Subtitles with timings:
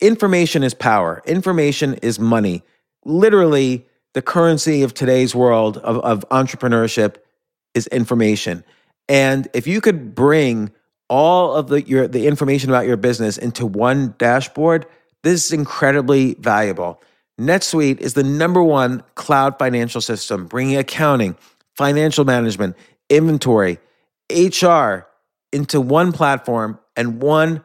[0.00, 2.62] information is power, information is money.
[3.04, 7.16] Literally, the currency of today's world of, of entrepreneurship
[7.74, 8.64] is information.
[9.08, 10.70] And if you could bring
[11.10, 14.86] all of the your the information about your business into one dashboard,
[15.22, 17.02] this is incredibly valuable.
[17.38, 21.36] NetSuite is the number one cloud financial system, bringing accounting,
[21.76, 22.76] financial management,
[23.10, 23.78] inventory,
[24.30, 25.06] HR
[25.52, 27.64] into one platform and one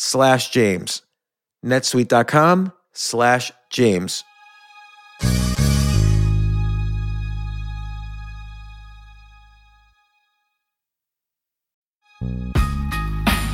[0.00, 1.02] slash James.
[1.64, 4.24] netsuite.com slash James.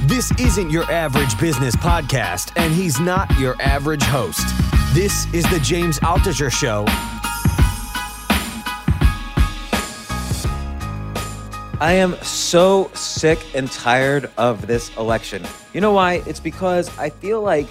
[0.07, 4.47] This isn't your average business podcast, and he's not your average host.
[4.95, 6.87] This is the James Altucher Show.
[11.79, 15.45] I am so sick and tired of this election.
[15.75, 16.23] You know why?
[16.27, 17.69] It's because I feel like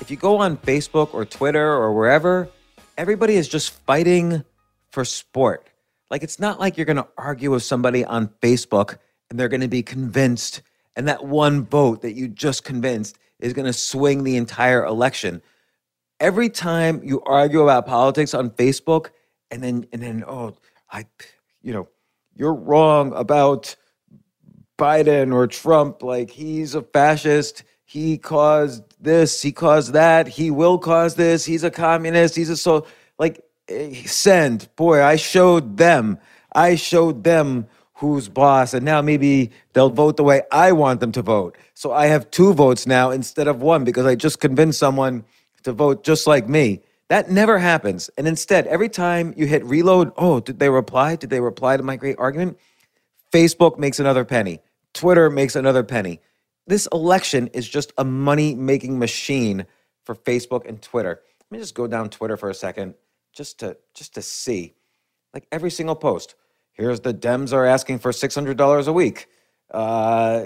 [0.00, 2.48] if you go on Facebook or Twitter or wherever,
[2.96, 4.42] everybody is just fighting
[4.90, 5.68] for sport.
[6.10, 8.98] Like it's not like you're going to argue with somebody on Facebook
[9.30, 10.62] and they're going to be convinced
[10.96, 15.42] and that one vote that you just convinced is going to swing the entire election.
[16.18, 19.10] Every time you argue about politics on Facebook
[19.52, 20.56] and then and then oh,
[20.90, 21.06] I
[21.62, 21.88] you know,
[22.38, 23.74] you're wrong about
[24.78, 26.02] Biden or Trump.
[26.02, 27.64] Like he's a fascist.
[27.84, 29.42] He caused this.
[29.42, 30.28] He caused that.
[30.28, 31.44] He will cause this.
[31.44, 32.36] He's a communist.
[32.36, 32.86] He's a so
[33.18, 34.68] like eh, send.
[34.76, 36.18] Boy, I showed them.
[36.54, 41.10] I showed them who's boss, and now maybe they'll vote the way I want them
[41.12, 41.58] to vote.
[41.74, 45.24] So I have two votes now instead of one because I just convinced someone
[45.64, 46.82] to vote just like me.
[47.08, 48.10] That never happens.
[48.18, 51.16] And instead, every time you hit reload, oh, did they reply?
[51.16, 52.58] Did they reply to my great argument?
[53.32, 54.60] Facebook makes another penny.
[54.92, 56.20] Twitter makes another penny.
[56.66, 59.66] This election is just a money making machine
[60.04, 61.20] for Facebook and Twitter.
[61.40, 62.94] Let me just go down Twitter for a second
[63.32, 64.74] just to just to see.
[65.32, 66.34] Like every single post.
[66.72, 69.26] Here's the Dems are asking for $600 a week.
[69.70, 70.44] Uh,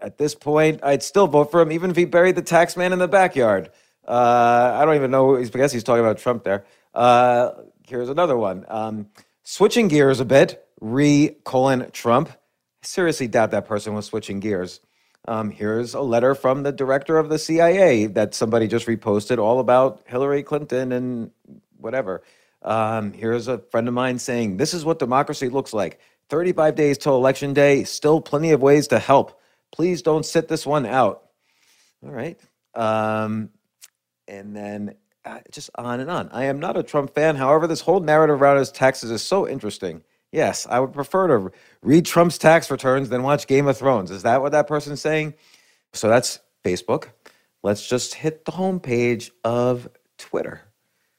[0.00, 2.92] at this point, I'd still vote for him even if he buried the tax man
[2.92, 3.70] in the backyard.
[4.06, 5.36] Uh, I don't even know.
[5.36, 6.64] I guess he's talking about Trump there.
[6.94, 7.50] Uh,
[7.86, 8.64] here's another one.
[8.68, 9.08] Um,
[9.42, 12.28] switching gears a bit, re colon Trump.
[12.30, 14.80] I seriously doubt that person was switching gears.
[15.28, 19.60] Um, here's a letter from the director of the CIA that somebody just reposted all
[19.60, 21.30] about Hillary Clinton and
[21.76, 22.22] whatever.
[22.62, 26.00] Um, here's a friend of mine saying, This is what democracy looks like.
[26.28, 29.38] 35 days till election day, still plenty of ways to help.
[29.70, 31.24] Please don't sit this one out.
[32.04, 32.38] All right.
[32.74, 33.50] Um,
[34.28, 34.94] and then
[35.24, 36.28] uh, just on and on.
[36.32, 37.36] I am not a Trump fan.
[37.36, 40.02] However, this whole narrative around his taxes is so interesting.
[40.32, 41.52] Yes, I would prefer to
[41.82, 44.10] read Trump's tax returns than watch Game of Thrones.
[44.10, 45.34] Is that what that person's saying?
[45.92, 47.08] So that's Facebook.
[47.62, 49.88] Let's just hit the homepage of
[50.18, 50.62] Twitter,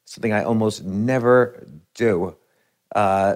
[0.06, 2.36] something I almost never do.
[2.94, 3.36] Uh,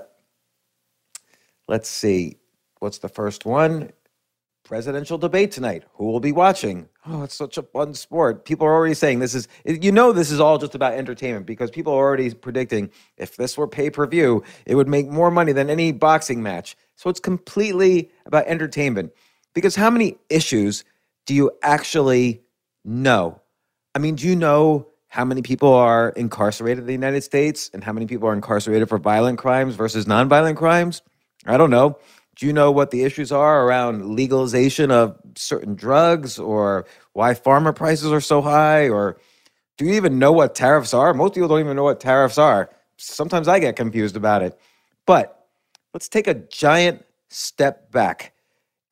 [1.68, 2.38] let's see.
[2.80, 3.92] What's the first one?
[4.68, 5.84] Presidential debate tonight.
[5.94, 6.90] Who will be watching?
[7.06, 8.44] Oh, it's such a fun sport.
[8.44, 11.72] People are already saying this is, you know, this is all just about entertainment because
[11.72, 15.54] people are already predicting if this were pay per view, it would make more money
[15.54, 16.75] than any boxing match.
[16.96, 19.14] So it's completely about entertainment.
[19.54, 20.84] Because how many issues
[21.25, 22.44] do you actually
[22.84, 23.42] know?
[23.96, 27.84] I mean, do you know how many people are incarcerated in the United States and
[27.84, 31.02] how many people are incarcerated for violent crimes versus nonviolent crimes?
[31.46, 31.98] I don't know.
[32.38, 37.74] Do you know what the issues are around legalization of certain drugs or why farmer
[37.74, 38.89] prices are so high?
[38.89, 39.18] Or
[39.78, 41.16] do you even know what tariffs are?
[41.16, 42.69] Most people don't even know what tariffs are.
[42.98, 44.57] Sometimes I get confused about it.
[45.07, 45.48] But
[45.95, 48.34] let's take a giant step back.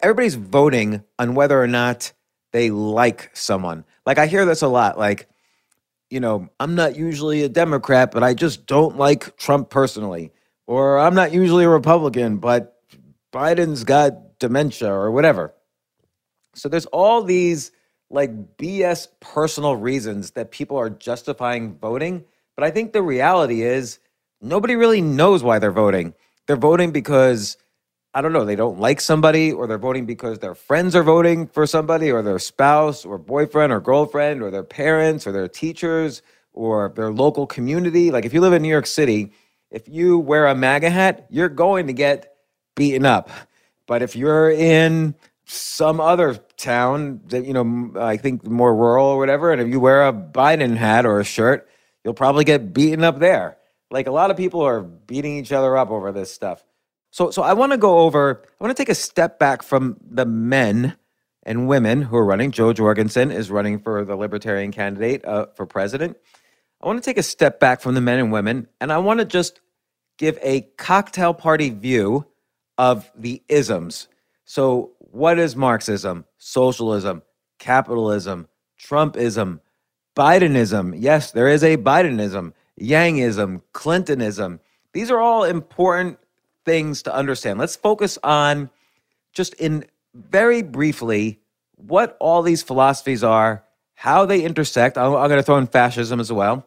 [0.02, 2.14] Everybody's voting on whether or not
[2.52, 3.86] they like someone.
[4.08, 4.98] Like I hear this a lot.
[4.98, 5.30] Like,
[6.10, 10.32] you know, I'm not usually a Democrat, but I just don't like Trump personally.
[10.66, 12.75] Or I'm not usually a Republican, but
[13.36, 15.54] Biden's got dementia or whatever.
[16.54, 17.74] So there's all these
[18.10, 22.24] like BS personal reasons that people are justifying voting.
[22.56, 24.00] But I think the reality is
[24.42, 26.14] nobody really knows why they're voting.
[26.48, 27.58] They're voting because,
[28.14, 31.48] I don't know, they don't like somebody, or they're voting because their friends are voting
[31.48, 36.22] for somebody, or their spouse, or boyfriend, or girlfriend, or their parents, or their teachers,
[36.54, 38.12] or their local community.
[38.12, 39.34] Like if you live in New York City,
[39.72, 42.35] if you wear a MAGA hat, you're going to get
[42.76, 43.30] beaten up.
[43.88, 49.18] But if you're in some other town that you know I think more rural or
[49.18, 51.70] whatever, and if you wear a Biden hat or a shirt,
[52.04, 53.58] you'll probably get beaten up there.
[53.92, 56.66] Like a lot of people are beating each other up over this stuff.
[57.12, 59.98] So so I want to go over I want to take a step back from
[60.02, 60.98] the men
[61.44, 62.52] and women who are running.
[62.52, 66.18] Jo Jorgensen is running for the libertarian candidate uh, for president.
[66.82, 69.20] I want to take a step back from the men and women and I want
[69.20, 69.62] to just
[70.18, 72.26] give a cocktail party view
[72.78, 74.08] of the isms.
[74.46, 77.22] So, what is Marxism, socialism,
[77.58, 78.48] capitalism,
[78.80, 79.60] Trumpism,
[80.16, 80.96] Bidenism?
[80.98, 84.60] Yes, there is a Bidenism, Yangism, Clintonism.
[84.94, 86.20] These are all important
[86.66, 87.60] things to understand.
[87.60, 88.70] Let's focus on
[89.34, 91.40] just in very briefly
[91.76, 93.64] what all these philosophies are,
[93.96, 94.98] how they intersect.
[94.98, 96.66] I'm, I'm going to throw in fascism as well,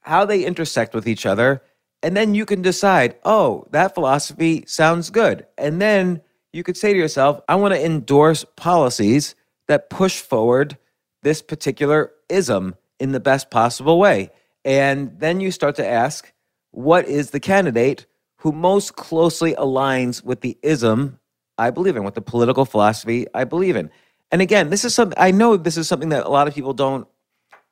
[0.00, 1.62] how they intersect with each other,
[2.02, 5.46] and then you can decide, oh, that philosophy sounds good.
[5.56, 6.20] And then
[6.52, 9.34] you could say to yourself, I want to endorse policies
[9.68, 10.76] that push forward
[11.22, 14.30] this particular ism in the best possible way.
[14.64, 16.32] And then you start to ask,
[16.72, 18.06] what is the candidate
[18.38, 21.18] who most closely aligns with the ism
[21.58, 23.90] I believe in, with the political philosophy I believe in?
[24.30, 26.72] And again, this is something I know this is something that a lot of people
[26.72, 27.06] don't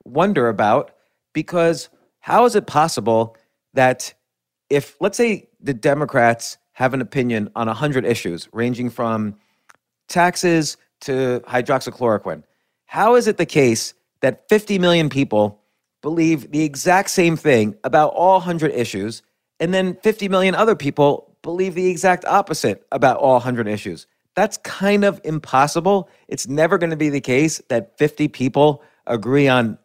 [0.05, 0.93] wonder about
[1.33, 1.88] because
[2.21, 3.37] how is it possible
[3.75, 4.15] that
[4.70, 9.37] if let's say the Democrats have an opinion on 100 issues ranging from
[10.08, 12.44] taxes to hydroxychloroquine,
[12.87, 15.61] how is it the case that 50 million people
[16.02, 19.22] believe the exact same thing about all 100 issues
[19.58, 24.06] and then 50 million other people believe the exact opposite about all 100 issues?
[24.37, 26.08] That's kind of impossible.
[26.28, 29.76] It's never going to be the case that 50 people agree on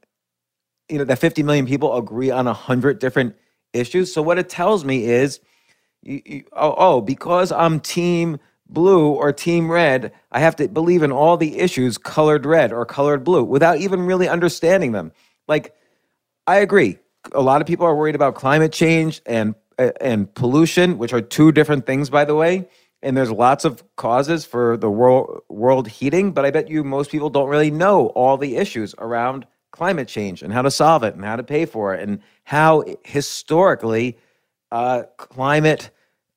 [0.89, 3.35] you know that 50 million people agree on 100 different
[3.75, 4.13] issues.
[4.13, 5.39] So what it tells me is,
[6.01, 11.04] you, you, oh, oh, because I'm team blue or team red, I have to believe
[11.04, 15.12] in all the issues colored red or colored blue without even really understanding them.
[15.48, 15.75] Like,
[16.48, 17.00] I agree.
[17.33, 21.51] A lot of people are worried about climate change and and pollution, which are two
[21.51, 22.68] different things, by the way.
[23.01, 27.12] And there's lots of causes for the world world heating, but I bet you most
[27.12, 29.45] people don't really know all the issues around
[29.75, 32.86] climate change and how to solve it and how to pay for it and how
[33.04, 34.18] historically
[34.72, 35.89] uh, climate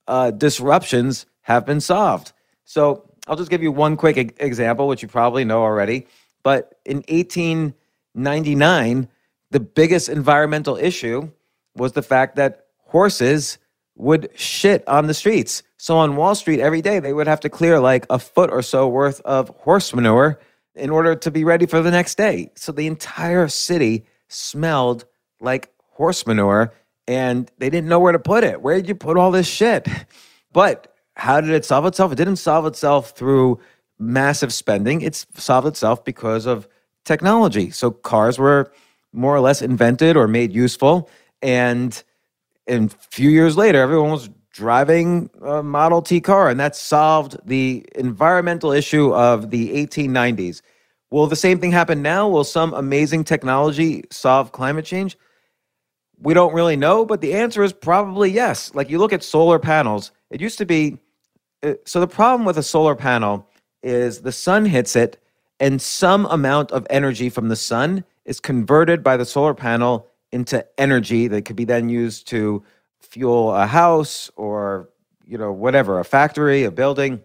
[0.09, 2.33] uh, disruptions have been solved.
[2.65, 6.09] So I'll just give you one quick example, which you probably know already.
[6.43, 9.09] But in 1899,
[9.53, 11.31] the biggest environmental issue
[11.77, 13.59] was the fact that horses
[13.95, 15.63] would shit on the streets.
[15.77, 18.63] So on Wall Street every day, they would have to clear like a foot or
[18.63, 20.41] so worth of horse manure
[20.79, 22.51] in order to be ready for the next day.
[22.57, 25.05] So the entire city smelled
[25.41, 26.73] like horse manure
[27.07, 28.61] and they didn't know where to put it.
[28.63, 29.89] Where did you put all this shit?
[30.51, 32.11] But how did it solve itself?
[32.11, 33.61] It didn't solve itself through
[33.99, 35.03] massive spending.
[35.03, 36.67] It solved itself because of
[37.05, 37.71] technology.
[37.71, 38.73] So cars were
[39.13, 41.11] more or less invented or made useful.
[41.43, 42.03] And
[42.67, 47.87] a few years later, everyone was driving a Model T car, and that solved the
[47.95, 50.63] environmental issue of the 1890s.
[51.11, 52.29] Will the same thing happen now?
[52.29, 55.17] Will some amazing technology solve climate change?
[56.21, 58.75] We don't really know, but the answer is probably yes.
[58.75, 60.99] Like you look at solar panels, it used to be
[61.63, 63.49] uh, so the problem with a solar panel
[63.83, 65.23] is the sun hits it,
[65.61, 70.65] and some amount of energy from the sun is converted by the solar panel into
[70.79, 72.63] energy that could be then used to
[73.01, 74.91] fuel a house or
[75.25, 77.21] you know whatever a factory a building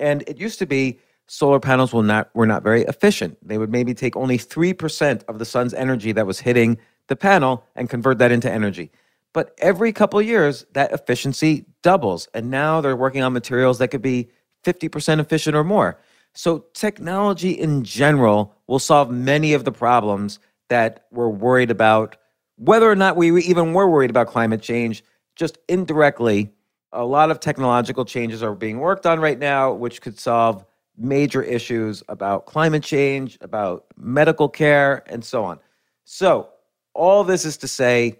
[0.00, 3.70] and it used to be solar panels will not were not very efficient they would
[3.70, 8.18] maybe take only 3% of the sun's energy that was hitting the panel and convert
[8.18, 8.90] that into energy
[9.32, 12.28] but every couple years that efficiency doubles.
[12.34, 14.28] And now they're working on materials that could be
[14.64, 15.98] 50% efficient or more.
[16.34, 20.38] So, technology in general will solve many of the problems
[20.68, 22.16] that we're worried about,
[22.56, 25.04] whether or not we even were worried about climate change,
[25.36, 26.50] just indirectly.
[26.94, 30.64] A lot of technological changes are being worked on right now, which could solve
[30.96, 35.58] major issues about climate change, about medical care, and so on.
[36.04, 36.48] So,
[36.94, 38.18] all this is to say,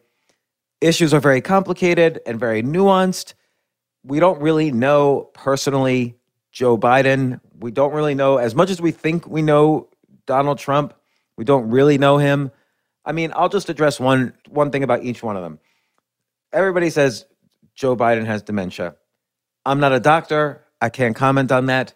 [0.80, 3.34] issues are very complicated and very nuanced.
[4.04, 6.16] We don't really know personally
[6.50, 7.40] Joe Biden.
[7.58, 9.88] We don't really know as much as we think we know
[10.26, 10.94] Donald Trump.
[11.36, 12.50] We don't really know him.
[13.04, 15.58] I mean, I'll just address one one thing about each one of them.
[16.52, 17.26] Everybody says
[17.74, 18.96] Joe Biden has dementia.
[19.64, 20.64] I'm not a doctor.
[20.80, 21.94] I can't comment on that.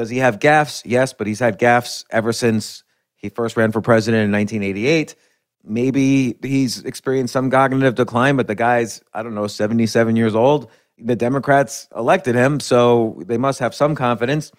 [0.00, 0.80] Does he have gaffes?
[0.86, 2.84] Yes, but he's had gaffes ever since
[3.16, 5.14] he first ran for president in 1988.
[5.62, 10.70] Maybe he's experienced some cognitive decline, but the guy's, I don't know, 77 years old.
[10.96, 14.52] The Democrats elected him, so they must have some confidence.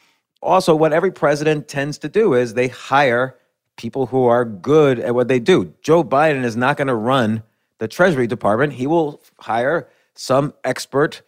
[0.43, 3.35] Also, what every president tends to do is they hire
[3.77, 5.73] people who are good at what they do.
[5.81, 7.41] Joe Biden is not going to run
[7.79, 8.73] the Treasury Department.
[8.73, 11.23] He will hire some expert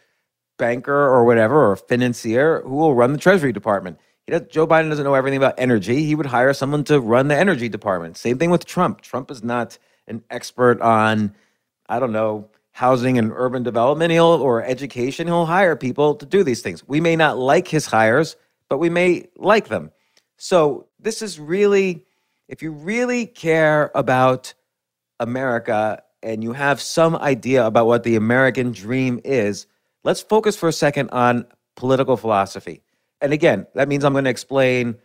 [0.63, 3.99] banker or whatever, or financier who will run the Treasury Department.
[4.47, 6.05] Joe Biden doesn't know everything about energy.
[6.05, 8.15] He would hire someone to run the energy department.
[8.15, 9.01] Same thing with Trump.
[9.01, 9.77] Trump is not
[10.07, 11.35] an expert on,
[11.89, 15.27] I don't know, housing and urban development he'll, or education.
[15.27, 16.87] He'll hire people to do these things.
[16.87, 18.37] We may not like his hires,
[18.69, 19.91] but we may like them.
[20.37, 22.05] So this is really,
[22.47, 24.53] if you really care about
[25.19, 29.67] America and you have some idea about what the American dream is,
[30.03, 31.45] let's focus for a second on
[31.75, 32.81] political philosophy
[33.23, 34.97] and again, that means I'm going to explain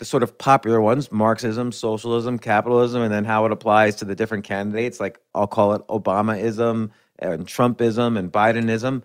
[0.00, 4.16] the sort of popular ones Marxism, socialism, capitalism, and then how it applies to the
[4.16, 4.98] different candidates.
[4.98, 6.90] Like I'll call it Obamaism
[7.20, 9.02] and Trumpism and Bidenism.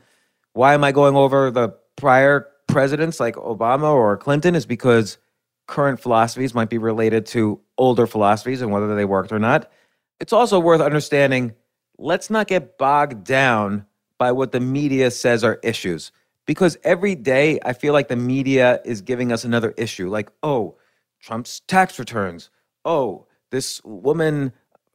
[0.53, 4.55] Why am I going over the prior presidents like Obama or Clinton?
[4.55, 5.19] Is because
[5.67, 9.71] current philosophies might be related to older philosophies and whether they worked or not.
[10.19, 11.53] It's also worth understanding
[11.97, 13.85] let's not get bogged down
[14.17, 16.11] by what the media says are issues
[16.45, 20.09] because every day I feel like the media is giving us another issue.
[20.09, 20.75] Like, oh,
[21.19, 22.49] Trump's tax returns.
[22.83, 24.53] Oh, this woman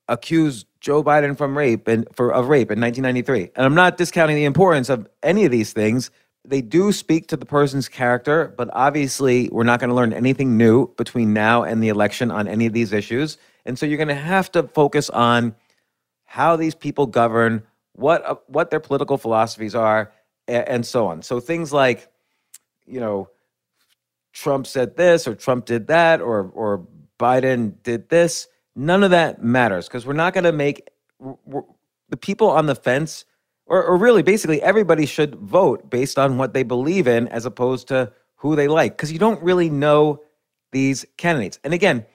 [0.08, 3.50] accused Joe Biden from rape and for of rape in 1993.
[3.56, 6.10] And I'm not discounting the importance of any of these things.
[6.44, 10.56] They do speak to the person's character, but obviously we're not going to learn anything
[10.56, 13.36] new between now and the election on any of these issues.
[13.66, 15.54] And so you're going to have to focus on
[16.24, 17.62] how these people govern,
[18.00, 20.12] what uh, what their political philosophies are,
[20.48, 21.22] and, and so on.
[21.22, 22.08] So things like,
[22.86, 23.28] you know,
[24.32, 26.86] Trump said this or Trump did that or or
[27.18, 28.48] Biden did this.
[28.74, 30.88] None of that matters because we're not going to make
[32.08, 33.24] the people on the fence,
[33.66, 37.88] or, or really basically everybody should vote based on what they believe in as opposed
[37.88, 40.22] to who they like because you don't really know
[40.72, 41.58] these candidates.
[41.62, 42.06] And again,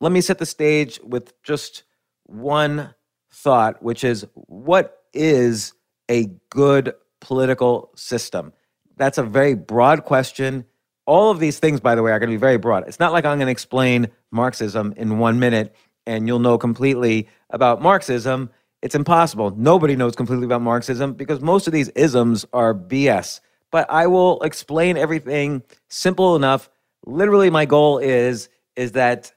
[0.00, 1.82] let me set the stage with just
[2.24, 2.94] one
[3.32, 5.74] thought, which is what is
[6.10, 8.52] a good political system?
[8.96, 10.64] That's a very broad question.
[11.06, 12.86] All of these things, by the way, are going to be very broad.
[12.86, 15.74] It's not like I'm going to explain Marxism in one minute
[16.06, 18.50] and you'll know completely about Marxism.
[18.82, 19.54] It's impossible.
[19.56, 23.40] Nobody knows completely about Marxism because most of these isms are BS.
[23.70, 26.68] But I will explain everything simple enough.
[27.06, 29.32] Literally, my goal is is that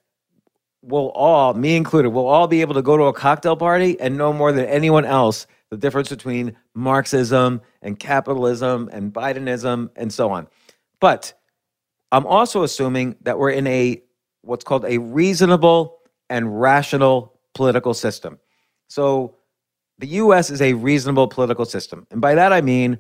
[0.81, 4.17] we'll all, me included, we'll all be able to go to a cocktail party and
[4.17, 10.29] know more than anyone else the difference between Marxism and capitalism and Bidenism and so
[10.29, 10.47] on.
[10.99, 11.33] But
[12.11, 14.01] I'm also assuming that we're in a
[14.41, 18.39] what's called a reasonable and rational political system.
[18.87, 19.35] So
[19.97, 22.05] the US is a reasonable political system.
[22.11, 22.99] And by that I mean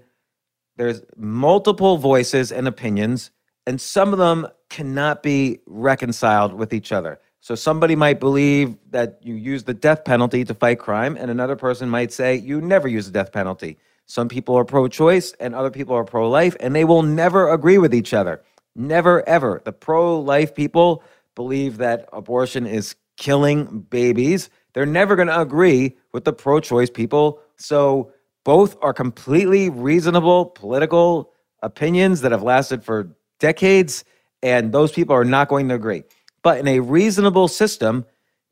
[0.77, 3.31] there's multiple voices and opinions,
[3.65, 7.19] and some of them cannot be reconciled with each other.
[7.45, 11.55] So somebody might believe that you use the death penalty to fight crime, and another
[11.55, 13.77] person might say you never use the death penalty.
[14.07, 17.53] Some people are pro choice and other people are pro life, and they will never
[17.53, 18.41] agree with each other.
[18.75, 19.61] Never, ever.
[19.63, 21.03] The pro life people
[21.35, 24.49] believe that abortion is killing babies.
[24.73, 27.39] They're never going to agree with the pro choice people.
[27.57, 28.11] So
[28.43, 34.03] both are completely reasonable political opinions that have lasted for decades,
[34.41, 36.05] and those people are not going to agree.
[36.45, 38.05] But in a reasonable system,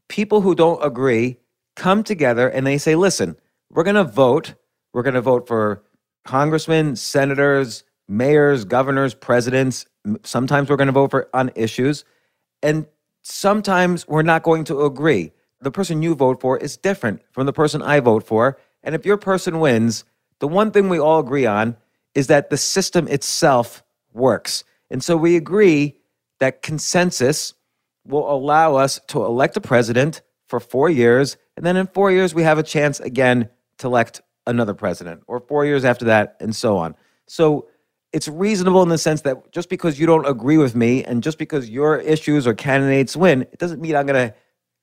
[0.10, 1.38] people who don't agree
[1.76, 3.38] come together and they say, listen,
[3.70, 4.56] we're going to vote.
[4.94, 5.84] We're going to vote for
[6.26, 9.86] congressmen, senators, mayors, governors, presidents.
[10.24, 12.04] Sometimes we're going to vote for on issues.
[12.64, 12.88] And
[13.22, 15.32] sometimes we're not going to agree.
[15.62, 18.58] The person you vote for is different from the person I vote for.
[18.82, 20.04] And if your person wins,
[20.40, 21.78] the one thing we all agree on
[22.16, 23.84] is that the system itself
[24.14, 24.64] works.
[24.90, 25.98] And so we agree
[26.40, 27.54] that consensus
[28.06, 31.38] will allow us to elect a president for four years.
[31.56, 35.40] And then in four years, we have a chance again to elect another president, or
[35.40, 36.96] four years after that, and so on.
[37.28, 37.68] So
[38.12, 41.38] it's reasonable in the sense that just because you don't agree with me and just
[41.38, 44.36] because your issues or candidates win, it doesn't mean I'm going to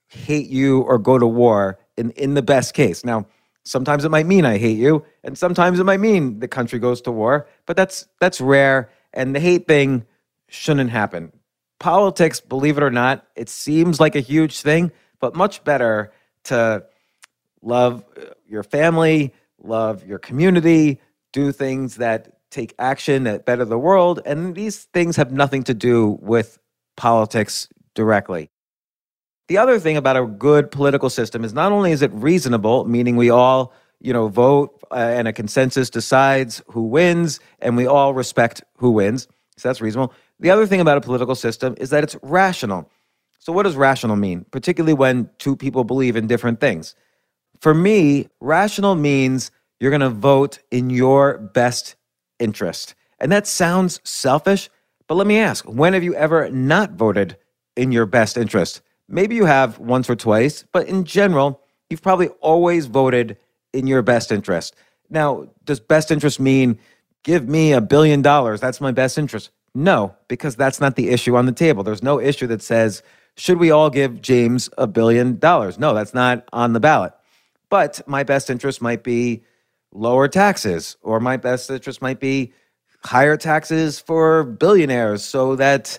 [0.08, 3.04] hate you or go to war in, in the best case.
[3.04, 3.26] Now,
[3.64, 7.00] sometimes it might mean I hate you, and sometimes it might mean the country goes
[7.02, 10.06] to war, but that's that's rare and the hate thing
[10.48, 11.32] shouldn't happen.
[11.80, 16.12] Politics, believe it or not, it seems like a huge thing, but much better
[16.44, 16.84] to
[17.62, 18.04] love
[18.46, 21.00] your family, love your community,
[21.32, 24.20] do things that take action that better the world.
[24.26, 26.58] And these things have nothing to do with
[26.96, 28.50] politics directly.
[29.48, 33.16] The other thing about a good political system is not only is it reasonable, meaning
[33.16, 38.14] we all, you know, vote uh, and a consensus decides who wins and we all
[38.14, 39.26] respect who wins.
[39.56, 40.14] So that's reasonable.
[40.40, 42.90] The other thing about a political system is that it's rational.
[43.38, 44.44] So what does rational mean?
[44.50, 46.94] Particularly when two people believe in different things.
[47.60, 51.96] For me, rational means you're going to vote in your best
[52.38, 52.94] interest.
[53.18, 54.70] And that sounds selfish,
[55.06, 57.36] but let me ask when have you ever not voted
[57.76, 58.80] in your best interest?
[59.08, 63.36] Maybe you have once or twice, but in general, you've probably always voted
[63.74, 64.74] in your best interest.
[65.10, 66.78] Now, does best interest mean
[67.24, 68.60] give me a billion dollars?
[68.60, 69.50] That's my best interest.
[69.74, 71.82] No, because that's not the issue on the table.
[71.82, 73.02] There's no issue that says,
[73.36, 75.78] should we all give James a billion dollars?
[75.78, 77.12] No, that's not on the ballot.
[77.68, 79.44] But my best interest might be
[79.92, 82.52] lower taxes, or my best interest might be
[83.04, 85.98] higher taxes for billionaires so that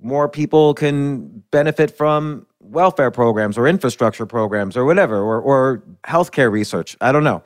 [0.00, 6.52] more people can benefit from welfare programs or infrastructure programs or whatever, or, or healthcare
[6.52, 6.96] research.
[7.00, 7.42] I don't know.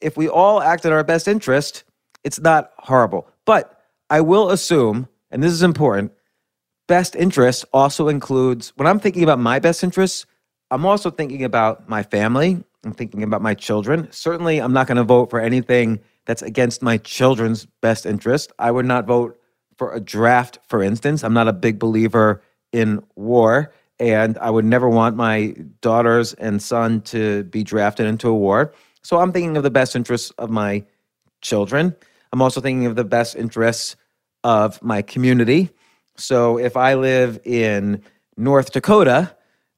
[0.00, 1.84] If we all act in our best interest,
[2.24, 3.28] it's not horrible.
[3.44, 3.75] But
[4.10, 6.12] I will assume, and this is important,
[6.86, 10.26] best interest also includes, when I'm thinking about my best interests,
[10.70, 14.08] I'm also thinking about my family I'm thinking about my children.
[14.12, 18.52] Certainly, I'm not going to vote for anything that's against my children's best interest.
[18.58, 19.38] I would not vote
[19.76, 21.24] for a draft, for instance.
[21.24, 26.62] I'm not a big believer in war, and I would never want my daughters and
[26.62, 28.72] son to be drafted into a war.
[29.02, 30.84] So I'm thinking of the best interests of my
[31.42, 31.94] children.
[32.36, 33.96] I'm also thinking of the best interests
[34.44, 35.70] of my community.
[36.18, 38.02] So if I live in
[38.36, 39.34] North Dakota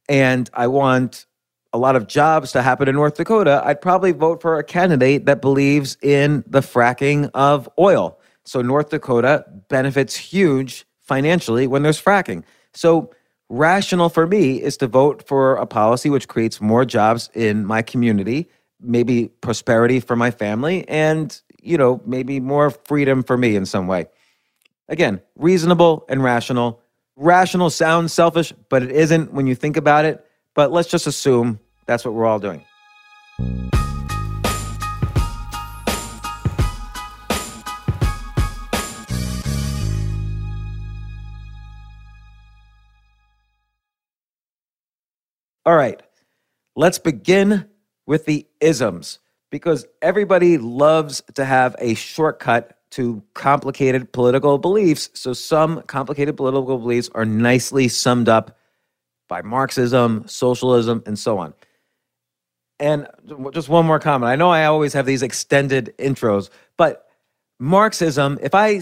[0.08, 1.26] and I want
[1.72, 5.26] a lot of jobs to happen in North Dakota, I'd probably vote for a candidate
[5.26, 8.18] that believes in the fracking of oil.
[8.44, 12.42] So North Dakota benefits huge financially when there's fracking.
[12.74, 13.12] So
[13.48, 17.82] rational for me is to vote for a policy which creates more jobs in my
[17.82, 18.48] community,
[18.80, 23.86] maybe prosperity for my family and, you know, maybe more freedom for me in some
[23.86, 24.06] way.
[24.88, 26.80] Again, reasonable and rational.
[27.16, 30.24] Rational sounds selfish, but it isn't when you think about it
[30.58, 32.64] but let's just assume that's what we're all doing.
[45.64, 46.02] All right,
[46.74, 47.68] let's begin
[48.04, 55.10] with the isms because everybody loves to have a shortcut to complicated political beliefs.
[55.14, 58.56] So, some complicated political beliefs are nicely summed up
[59.28, 61.54] by Marxism, socialism, and so on.
[62.80, 63.06] And
[63.52, 64.30] just one more comment.
[64.30, 67.08] I know I always have these extended intros, but
[67.58, 68.80] Marxism, if I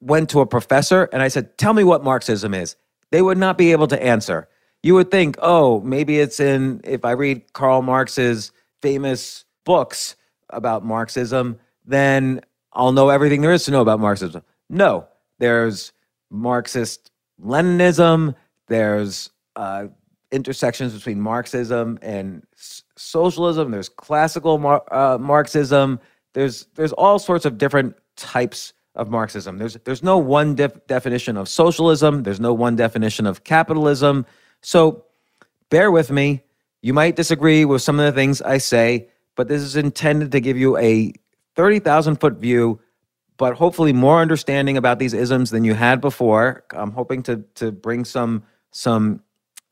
[0.00, 2.76] went to a professor and I said, Tell me what Marxism is,
[3.10, 4.48] they would not be able to answer.
[4.82, 9.44] You would think, oh, maybe it's in, if I read Karl Marx's famous
[9.74, 10.16] books
[10.50, 11.46] about Marxism,
[11.86, 12.40] then
[12.72, 14.42] I'll know everything there is to know about Marxism.
[14.68, 15.06] No,
[15.38, 15.92] there's
[16.28, 18.34] Marxist Leninism,
[18.66, 19.84] there's uh,
[20.32, 23.70] intersections between Marxism and s- socialism.
[23.70, 26.00] There's classical Mar- uh, Marxism.
[26.34, 29.58] There's there's all sorts of different types of Marxism.
[29.58, 32.22] There's there's no one def- definition of socialism.
[32.24, 34.26] There's no one definition of capitalism.
[34.62, 35.04] So
[35.70, 36.42] bear with me.
[36.82, 39.08] You might disagree with some of the things I say,
[39.40, 41.14] but this is intended to give you a
[41.56, 42.78] 30,000 foot view,
[43.38, 46.62] but hopefully more understanding about these isms than you had before.
[46.72, 49.22] I'm hoping to to bring some some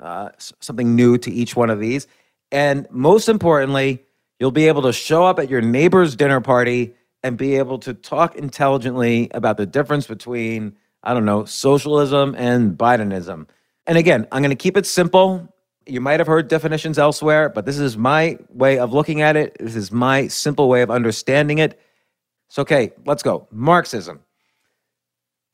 [0.00, 2.06] uh, something new to each one of these.
[2.50, 4.06] And most importantly,
[4.40, 7.92] you'll be able to show up at your neighbor's dinner party and be able to
[7.92, 13.48] talk intelligently about the difference between, I don't know, socialism and Bidenism.
[13.86, 15.54] And again, I'm going to keep it simple.
[15.88, 19.56] You might have heard definitions elsewhere, but this is my way of looking at it.
[19.58, 21.80] This is my simple way of understanding it.
[22.48, 23.48] So, okay, let's go.
[23.50, 24.20] Marxism.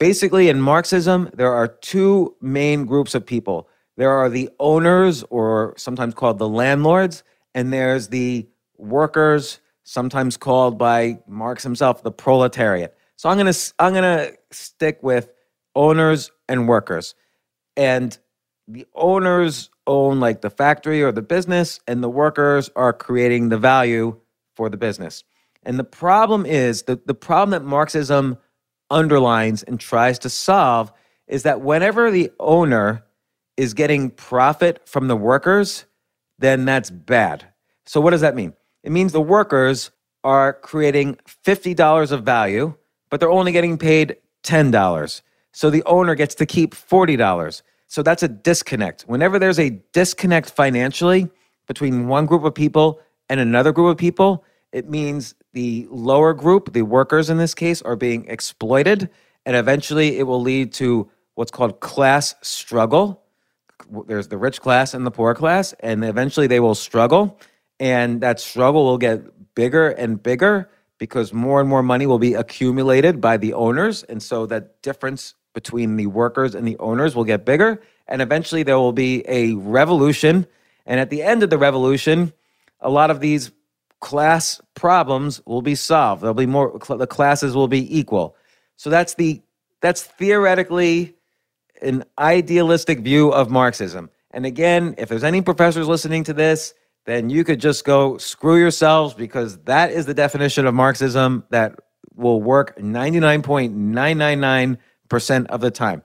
[0.01, 5.75] Basically, in Marxism, there are two main groups of people there are the owners, or
[5.77, 7.23] sometimes called the landlords,
[7.55, 12.97] and there's the workers, sometimes called by Marx himself the proletariat.
[13.17, 15.31] So I'm gonna I'm gonna stick with
[15.77, 17.15] owners and workers,
[17.77, 18.17] and
[18.67, 23.59] the owners own like the factory or the business, and the workers are creating the
[23.59, 24.19] value
[24.55, 25.25] for the business.
[25.65, 28.39] And the problem is the, the problem that Marxism
[28.91, 30.93] underlines and tries to solve
[31.27, 33.05] is that whenever the owner
[33.57, 35.85] is getting profit from the workers,
[36.39, 37.47] then that's bad.
[37.87, 38.55] So, what does that mean?
[38.83, 39.91] It means the workers
[40.23, 42.75] are creating $50 of value,
[43.11, 45.23] but they're only getting paid $10.
[45.53, 47.63] So, the owner gets to keep $40.
[47.95, 49.03] So, that's a disconnect.
[49.03, 51.29] Whenever there's a disconnect financially
[51.69, 56.73] between one group of people and another group of people, it means the lower group,
[56.73, 59.11] the workers in this case, are being exploited.
[59.47, 63.23] And eventually it will lead to what's called class struggle.
[64.09, 67.39] There's the rich class and the poor class, and eventually they will struggle.
[67.79, 72.35] And that struggle will get bigger and bigger because more and more money will be
[72.35, 74.03] accumulated by the owners.
[74.03, 77.83] And so that difference between the workers and the owners will get bigger.
[78.07, 80.47] And eventually there will be a revolution.
[80.85, 82.33] And at the end of the revolution,
[82.81, 83.51] a lot of these
[84.01, 86.23] class problems will be solved.
[86.23, 88.37] There'll be more the classes will be equal.
[88.77, 89.41] So that's the
[89.81, 91.15] that's theoretically
[91.81, 94.11] an idealistic view of Marxism.
[94.31, 96.75] And again, if there's any professors listening to this,
[97.07, 101.79] then you could just go screw yourselves because that is the definition of Marxism that
[102.15, 104.79] will work 99.999%
[105.13, 106.03] of the time.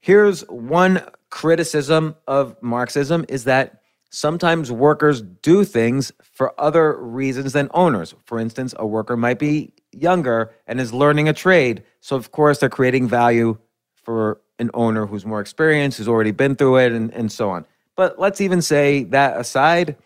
[0.00, 3.78] Here's one criticism of Marxism is that
[4.10, 8.14] Sometimes workers do things for other reasons than owners.
[8.24, 11.82] For instance, a worker might be younger and is learning a trade.
[12.00, 13.58] So, of course, they're creating value
[13.94, 17.66] for an owner who's more experienced, who's already been through it, and, and so on.
[17.96, 19.96] But let's even say that aside,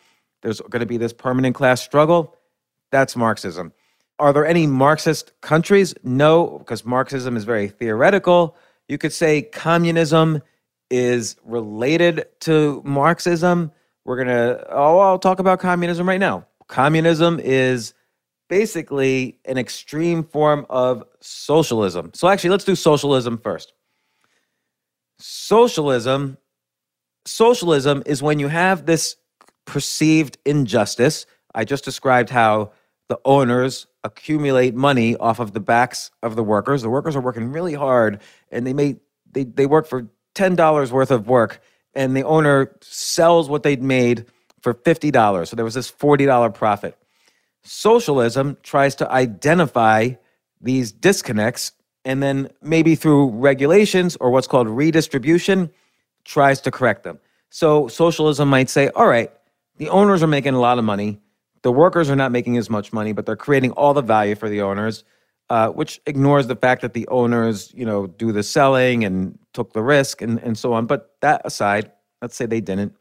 [0.43, 2.37] there's going to be this permanent class struggle.
[2.91, 3.73] That's Marxism.
[4.23, 5.95] Are there any Marxist countries?
[6.03, 8.57] No, because Marxism is very theoretical.
[8.89, 10.43] You could say communism
[10.91, 13.73] is related to Marxism
[14.05, 16.47] we're going to, oh, I'll talk about communism right now.
[16.67, 17.95] Communism is
[18.49, 22.11] basically an extreme form of socialism.
[22.15, 23.73] So, actually, let's do socialism first.
[25.19, 26.37] Socialism,
[27.25, 29.17] socialism is when you have this
[29.67, 31.27] perceived injustice.
[31.55, 32.73] I just described how
[33.13, 36.81] the owners accumulate money off of the backs of the workers.
[36.81, 38.97] The workers are working really hard and they may
[39.31, 41.61] they, they work for $10 worth of work
[41.93, 44.25] and the owner sells what they'd made
[44.63, 45.47] for $50.
[45.47, 46.97] So there was this $40 profit.
[47.65, 50.13] Socialism tries to identify
[50.63, 51.73] these disconnects
[52.07, 55.71] and then maybe through regulations or what's called redistribution
[56.25, 57.19] tries to correct them.
[57.51, 59.31] So socialism might say, all right,
[59.77, 61.21] the owners are making a lot of money.
[61.63, 64.49] The workers are not making as much money, but they're creating all the value for
[64.49, 65.05] the owners,
[65.49, 69.73] uh, which ignores the fact that the owners, you know, do the selling and took
[69.73, 70.87] the risk and, and so on.
[70.87, 72.95] But that aside, let's say they didn't.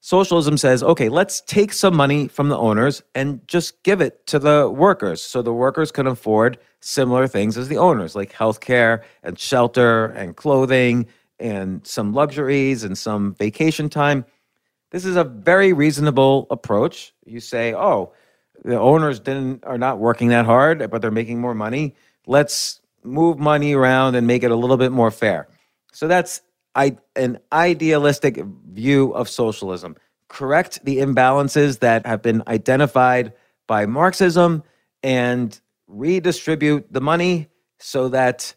[0.00, 4.38] Socialism says, okay, let's take some money from the owners and just give it to
[4.38, 9.38] the workers so the workers can afford similar things as the owners, like healthcare and
[9.38, 11.06] shelter and clothing
[11.38, 14.26] and some luxuries and some vacation time.
[14.94, 17.12] This is a very reasonable approach.
[17.26, 18.12] You say, oh,
[18.64, 21.96] the owners didn't are not working that hard, but they're making more money.
[22.28, 25.48] Let's move money around and make it a little bit more fair.
[25.92, 26.42] So that's
[26.76, 29.96] I, an idealistic view of socialism.
[30.28, 33.32] Correct the imbalances that have been identified
[33.66, 34.62] by Marxism
[35.02, 37.48] and redistribute the money
[37.80, 38.54] so that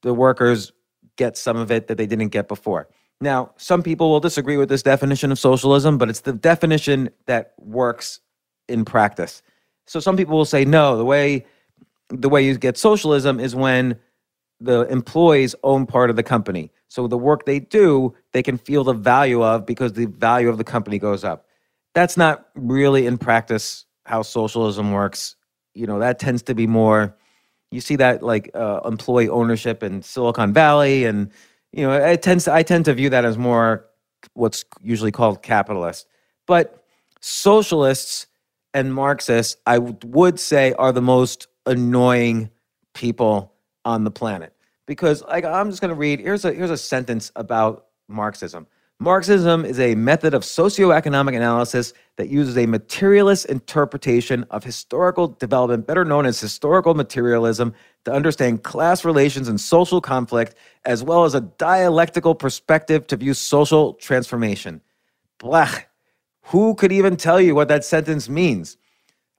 [0.00, 0.72] the workers
[1.16, 2.88] get some of it that they didn't get before.
[3.24, 7.54] Now, some people will disagree with this definition of socialism, but it's the definition that
[7.58, 8.20] works
[8.68, 9.42] in practice.
[9.86, 11.46] So some people will say no, the way
[12.10, 13.98] the way you get socialism is when
[14.60, 16.70] the employees own part of the company.
[16.88, 20.58] So the work they do, they can feel the value of because the value of
[20.58, 21.46] the company goes up.
[21.94, 25.34] That's not really in practice how socialism works.
[25.72, 27.16] You know, that tends to be more
[27.70, 31.30] you see that like uh, employee ownership in Silicon Valley and
[31.76, 33.86] you know, it tends to, I tend to view that as more
[34.34, 36.06] what's usually called capitalist.
[36.46, 36.84] But
[37.20, 38.26] socialists
[38.72, 42.50] and Marxists, I would say, are the most annoying
[42.92, 43.52] people
[43.84, 44.52] on the planet
[44.86, 48.66] because like I'm just going to read here's a here's a sentence about Marxism.
[49.00, 55.86] Marxism is a method of socioeconomic analysis that uses a materialist interpretation of historical development,
[55.86, 60.54] better known as historical materialism, to understand class relations and social conflict,
[60.84, 64.80] as well as a dialectical perspective to view social transformation.
[66.48, 68.76] Who could even tell you what that sentence means?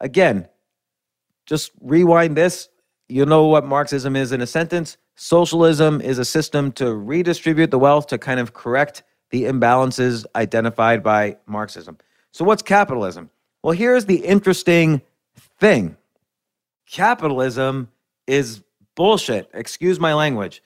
[0.02, 0.50] Again,
[1.46, 2.68] just rewind this.
[3.08, 4.98] You know what Marxism is in a sentence.
[5.15, 11.04] Socialism is a system to redistribute the wealth to kind of correct the imbalances identified
[11.04, 11.98] by Marxism.
[12.32, 13.30] So, what's capitalism?
[13.64, 15.02] Well, here's the interesting
[15.60, 15.98] thing
[16.88, 17.90] capitalism
[18.28, 18.62] is
[18.96, 19.50] bullshit.
[19.54, 20.62] Excuse my language.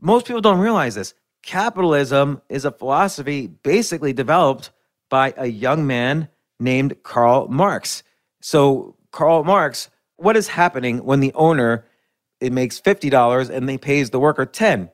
[0.00, 1.14] Most people don't realize this.
[1.42, 4.70] Capitalism is a philosophy basically developed
[5.08, 8.02] by a young man named Karl Marx.
[8.40, 11.86] So, Karl Marx, what is happening when the owner
[12.40, 14.90] it makes $50 and they pays the worker 10?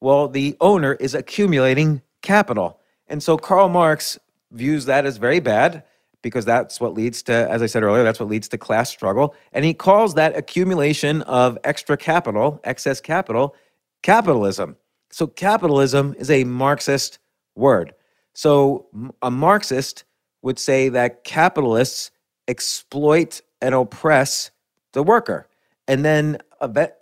[0.00, 2.80] Well, the owner is accumulating capital.
[3.08, 4.18] And so Karl Marx
[4.50, 5.84] views that as very bad
[6.22, 9.34] because that's what leads to, as I said earlier, that's what leads to class struggle.
[9.52, 13.56] And he calls that accumulation of extra capital, excess capital,
[14.02, 14.76] capitalism.
[15.10, 17.18] So capitalism is a Marxist
[17.56, 17.92] word.
[18.34, 18.86] So
[19.20, 20.04] a Marxist
[20.42, 22.10] would say that capitalists
[22.48, 24.50] exploit and oppress
[24.92, 25.48] the worker.
[25.88, 26.38] And then,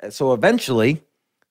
[0.08, 1.02] so eventually,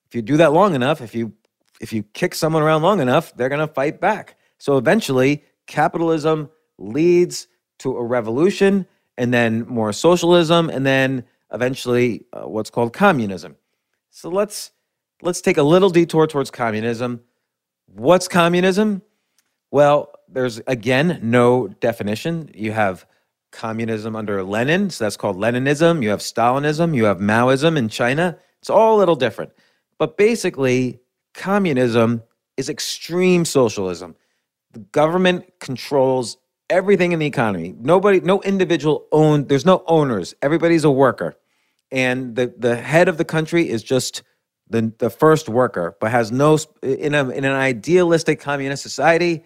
[0.06, 1.32] if you do that long enough, if you
[1.80, 4.36] if you kick someone around long enough, they're going to fight back.
[4.58, 12.42] So eventually, capitalism leads to a revolution, and then more socialism, and then eventually uh,
[12.42, 13.56] what's called communism.
[14.10, 14.70] So let's
[15.22, 17.22] let's take a little detour towards communism.
[17.86, 19.02] What's communism?
[19.70, 22.50] Well, there's again no definition.
[22.54, 23.06] You have
[23.50, 26.02] communism under Lenin, so that's called Leninism.
[26.02, 28.38] You have Stalinism, you have Maoism in China.
[28.60, 29.52] It's all a little different.
[29.98, 31.00] But basically,
[31.34, 32.22] communism
[32.56, 34.14] is extreme socialism.
[34.72, 36.36] The government controls
[36.68, 37.74] everything in the economy.
[37.78, 40.34] Nobody, no individual owned, there's no owners.
[40.42, 41.36] Everybody's a worker.
[41.90, 44.22] And the, the head of the country is just
[44.68, 49.44] the, the first worker, but has no, in, a, in an idealistic communist society,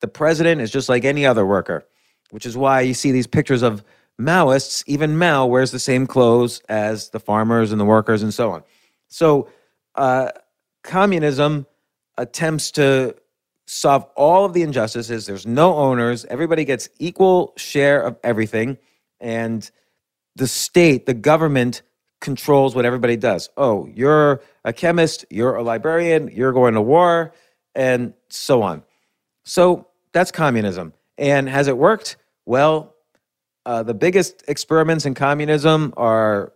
[0.00, 1.86] the president is just like any other worker,
[2.30, 3.82] which is why you see these pictures of
[4.20, 4.84] Maoists.
[4.86, 8.62] Even Mao wears the same clothes as the farmers and the workers and so on.
[9.08, 9.48] So,
[9.94, 10.32] uh,
[10.86, 11.66] communism
[12.16, 13.14] attempts to
[13.66, 15.26] solve all of the injustices.
[15.26, 16.24] There's no owners.
[16.26, 18.78] Everybody gets equal share of everything.
[19.20, 19.68] And
[20.36, 21.82] the state, the government
[22.20, 23.50] controls what everybody does.
[23.56, 27.32] Oh, you're a chemist, you're a librarian, you're going to war,
[27.74, 28.82] and so on.
[29.44, 30.92] So that's communism.
[31.18, 32.16] And has it worked?
[32.46, 32.94] Well,
[33.64, 36.52] uh, the biggest experiments in communism are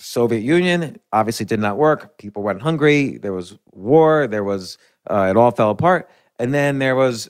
[0.00, 0.98] Soviet Union.
[1.12, 2.18] Obviously, did not work.
[2.18, 3.18] People went hungry.
[3.18, 4.26] There was war.
[4.26, 6.10] There was uh, it all fell apart.
[6.38, 7.28] And then there was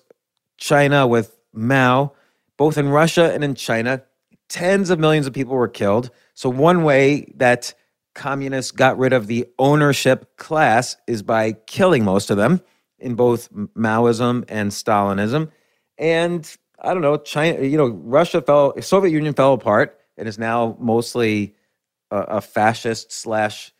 [0.56, 2.12] China with Mao.
[2.56, 4.02] Both in Russia and in China,
[4.48, 6.10] tens of millions of people were killed.
[6.34, 7.72] So one way that
[8.14, 12.60] communists got rid of the ownership class is by killing most of them
[12.98, 15.50] in both Maoism and Stalinism.
[15.96, 20.38] And I don't know, China, you know, Russia fell, Soviet Union fell apart and is
[20.38, 21.54] now mostly
[22.10, 23.72] a, a fascist slash,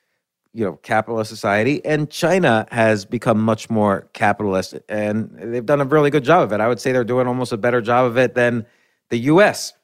[0.52, 1.84] you know, capitalist society.
[1.84, 6.52] And China has become much more capitalist and they've done a really good job of
[6.52, 6.60] it.
[6.60, 8.66] I would say they're doing almost a better job of it than
[9.10, 9.74] the US.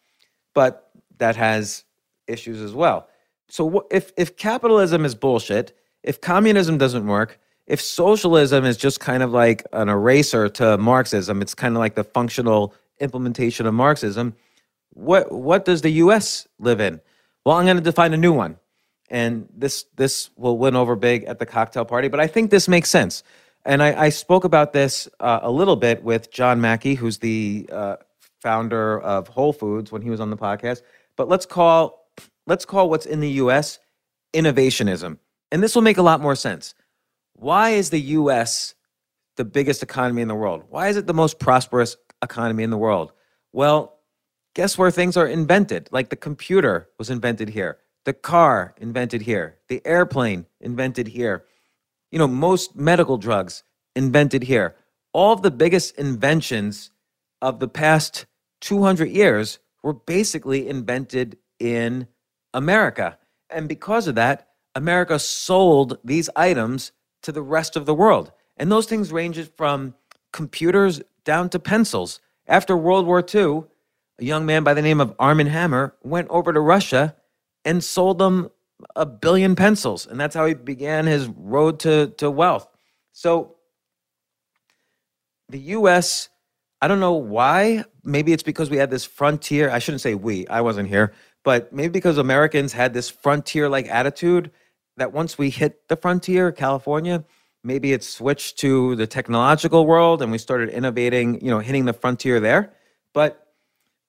[0.54, 1.84] But that has
[2.26, 3.08] issues as well.
[3.48, 9.22] So if if capitalism is bullshit, if communism doesn't work, if socialism is just kind
[9.22, 14.34] of like an eraser to Marxism, it's kind of like the functional implementation of Marxism.
[14.90, 16.46] What what does the U.S.
[16.58, 17.00] live in?
[17.46, 18.56] Well, I'm going to define a new one,
[19.08, 22.08] and this this will win over big at the cocktail party.
[22.08, 23.22] But I think this makes sense,
[23.64, 27.70] and I, I spoke about this uh, a little bit with John Mackey, who's the
[27.70, 27.96] uh,
[28.42, 30.82] founder of Whole Foods, when he was on the podcast.
[31.16, 32.08] But let's call
[32.48, 33.78] let's call what's in the U.S.
[34.34, 35.16] innovationism,
[35.52, 36.74] and this will make a lot more sense
[37.34, 38.74] why is the US
[39.36, 40.64] the biggest economy in the world?
[40.68, 43.12] Why is it the most prosperous economy in the world?
[43.52, 43.95] Well,
[44.56, 45.86] guess where things are invented?
[45.92, 51.44] Like the computer was invented here, the car invented here, the airplane invented here.
[52.10, 53.64] You know, most medical drugs
[53.94, 54.74] invented here.
[55.12, 56.90] All of the biggest inventions
[57.42, 58.24] of the past
[58.62, 62.08] 200 years were basically invented in
[62.54, 63.18] America.
[63.50, 66.92] And because of that, America sold these items
[67.22, 68.32] to the rest of the world.
[68.56, 69.94] And those things ranges from
[70.32, 72.20] computers down to pencils.
[72.46, 73.64] After World War II,
[74.18, 77.16] a young man by the name of Armand Hammer went over to Russia
[77.64, 78.50] and sold them
[78.94, 80.06] a billion pencils.
[80.06, 82.68] And that's how he began his road to, to wealth.
[83.12, 83.56] So
[85.48, 86.28] the US
[86.80, 87.84] I don't know why.
[88.04, 89.70] Maybe it's because we had this frontier.
[89.70, 93.88] I shouldn't say we, I wasn't here, but maybe because Americans had this frontier like
[93.88, 94.50] attitude
[94.96, 97.24] that once we hit the frontier, California,
[97.64, 101.92] maybe it switched to the technological world and we started innovating, you know, hitting the
[101.92, 102.72] frontier there.
[103.14, 103.45] But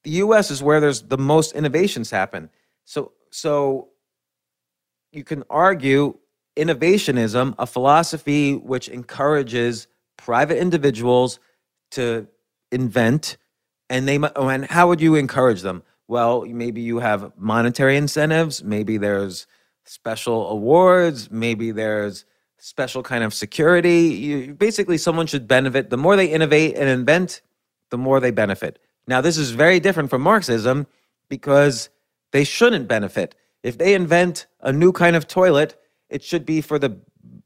[0.04, 2.50] the US is where there's the most innovations happen.
[2.86, 3.90] So so
[5.12, 6.18] you can argue
[6.58, 11.40] innovationism, a philosophy which encourages private individuals
[11.92, 12.28] to
[12.72, 13.38] invent
[13.90, 15.84] and they and how would you encourage them?
[16.08, 19.48] Well, maybe you have monetary incentives, maybe there's
[19.86, 22.26] special awards, maybe there's
[22.60, 24.00] special kind of security.
[24.08, 25.90] You, basically, someone should benefit.
[25.90, 27.42] The more they innovate and invent,
[27.92, 28.80] the more they benefit.
[29.08, 30.88] Now, this is very different from Marxism
[31.30, 31.90] because
[32.32, 33.36] they shouldn't benefit.
[33.64, 35.76] If they invent a new kind of toilet,
[36.10, 37.00] it should be for the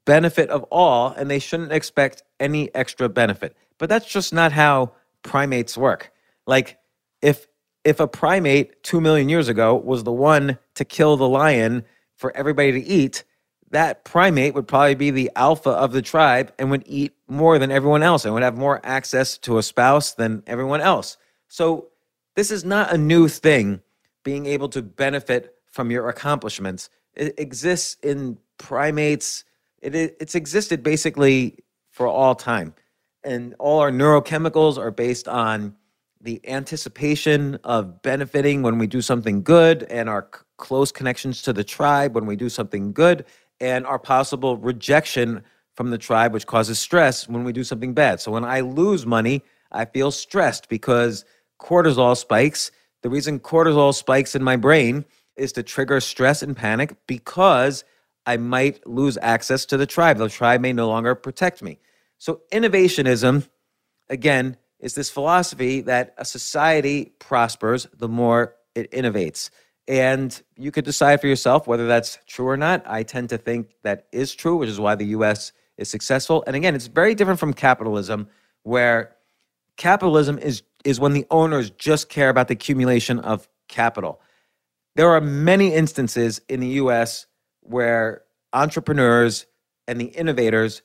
[0.05, 3.55] benefit of all, and they shouldn't expect any extra benefit.
[3.77, 4.93] But that's just not how
[5.23, 6.11] primates work.
[6.47, 6.77] Like,
[7.21, 7.47] if
[7.83, 11.83] if a primate two million years ago was the one to kill the lion
[12.15, 13.23] for everybody to eat,
[13.71, 17.71] that primate would probably be the alpha of the tribe and would eat more than
[17.71, 21.17] everyone else and would have more access to a spouse than everyone else.
[21.51, 21.89] So,
[22.37, 23.81] this is not a new thing,
[24.23, 26.89] being able to benefit from your accomplishments.
[27.13, 29.43] It exists in primates,
[29.81, 31.57] it, it's existed basically
[31.89, 32.73] for all time.
[33.25, 35.75] And all our neurochemicals are based on
[36.21, 41.51] the anticipation of benefiting when we do something good and our c- close connections to
[41.51, 43.25] the tribe when we do something good
[43.59, 45.43] and our possible rejection
[45.75, 49.05] from the tribe which causes stress when we do something bad so when i lose
[49.05, 51.25] money i feel stressed because
[51.61, 52.71] cortisol spikes
[53.03, 57.83] the reason cortisol spikes in my brain is to trigger stress and panic because
[58.25, 61.77] i might lose access to the tribe the tribe may no longer protect me
[62.17, 63.47] so innovationism
[64.09, 69.49] again is this philosophy that a society prospers the more it innovates.
[69.87, 72.83] And you could decide for yourself whether that's true or not.
[72.85, 76.43] I tend to think that is true, which is why the US is successful.
[76.47, 78.27] And again, it's very different from capitalism,
[78.63, 79.15] where
[79.77, 84.21] capitalism is, is when the owners just care about the accumulation of capital.
[84.95, 87.25] There are many instances in the US
[87.61, 89.45] where entrepreneurs
[89.87, 90.81] and the innovators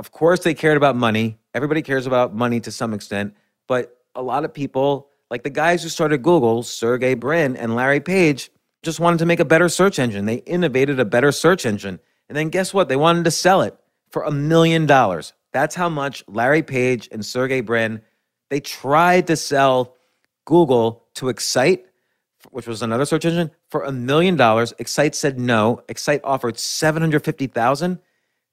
[0.00, 1.38] of course, they cared about money.
[1.52, 3.34] Everybody cares about money to some extent,
[3.68, 8.00] but a lot of people, like the guys who started Google, Sergey Brin and Larry
[8.00, 8.50] Page,
[8.82, 10.24] just wanted to make a better search engine.
[10.24, 12.00] They innovated a better search engine.
[12.30, 12.88] And then guess what?
[12.88, 13.76] They wanted to sell it
[14.08, 15.34] for a million dollars.
[15.52, 18.00] That's how much Larry Page and Sergey Brin,
[18.50, 19.96] they tried to sell
[20.44, 21.86] Google to Excite,
[22.50, 24.74] which was another search engine, for a million dollars.
[24.78, 25.82] Excite said no.
[25.88, 27.98] Excite offered 750,000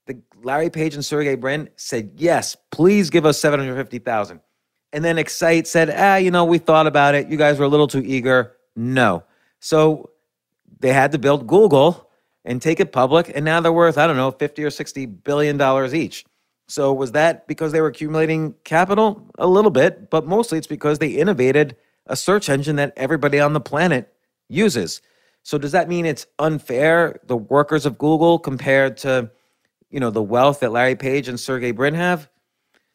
[0.07, 4.39] the Larry Page and Sergey Brin said, yes, please give us 750,000.
[4.93, 7.27] And then Excite said, ah, you know, we thought about it.
[7.27, 8.53] You guys were a little too eager.
[8.75, 9.23] No.
[9.59, 10.11] So
[10.79, 12.09] they had to build Google
[12.45, 13.31] and take it public.
[13.35, 16.25] And now they're worth, I don't know, 50 or 60 billion dollars each.
[16.67, 19.31] So was that because they were accumulating capital?
[19.37, 21.75] A little bit, but mostly it's because they innovated
[22.05, 24.13] a search engine that everybody on the planet
[24.49, 25.01] uses.
[25.43, 29.31] So does that mean it's unfair, the workers of Google compared to
[29.89, 32.29] you know the wealth that Larry Page and Sergey Brin have,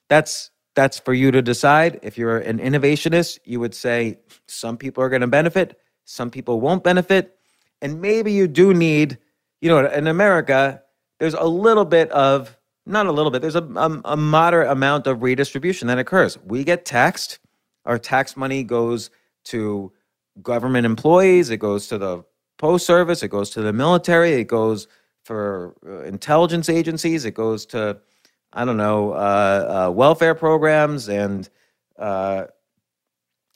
[0.08, 2.00] that's that's for you to decide.
[2.02, 6.60] If you're an innovationist, you would say some people are going to benefit, some people
[6.60, 7.38] won't benefit,
[7.80, 9.18] and maybe you do need,
[9.60, 10.82] you know, in America,
[11.18, 12.56] there's a little bit of
[12.86, 13.42] not a little bit.
[13.42, 16.38] There's a, a, a moderate amount of redistribution that occurs.
[16.44, 17.38] We get taxed.
[17.84, 19.10] Our tax money goes
[19.44, 19.92] to
[20.42, 21.50] government employees.
[21.50, 22.24] It goes to the
[22.58, 23.22] post service.
[23.22, 24.34] It goes to the military.
[24.34, 24.88] It goes
[25.24, 27.24] for uh, intelligence agencies.
[27.24, 27.98] It goes to,
[28.52, 31.48] I don't know, uh, uh, welfare programs, and
[31.98, 32.46] uh,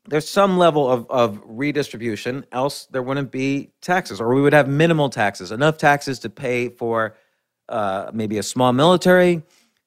[0.08, 2.46] there's some level of, of redistribution.
[2.52, 6.68] Else, there wouldn't be taxes, or we would have minimal taxes, enough taxes to pay
[6.68, 7.16] for
[7.68, 9.42] uh, maybe a small military,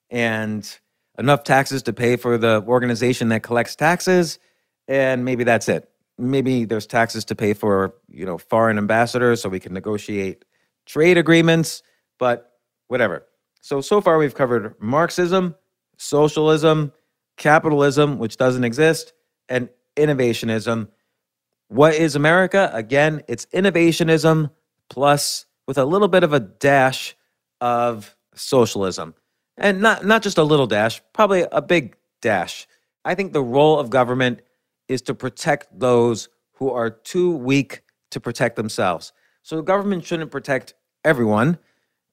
[0.09, 0.79] and
[1.17, 4.39] enough taxes to pay for the organization that collects taxes,
[4.87, 5.89] and maybe that's it.
[6.17, 10.45] Maybe there's taxes to pay for you know foreign ambassadors, so we can negotiate
[10.85, 11.83] trade agreements,
[12.17, 12.53] but
[12.87, 13.25] whatever.
[13.61, 15.55] So, so far we've covered Marxism,
[15.97, 16.93] socialism,
[17.37, 19.13] capitalism, which doesn't exist,
[19.47, 20.89] and innovationism.
[21.67, 22.71] What is America?
[22.73, 24.51] Again, it's innovationism
[24.89, 27.15] plus with a little bit of a dash
[27.61, 29.15] of socialism.
[29.57, 32.67] And not, not just a little dash, probably a big dash.
[33.03, 34.41] I think the role of government
[34.87, 39.13] is to protect those who are too weak to protect themselves.
[39.43, 41.57] So the government shouldn't protect everyone.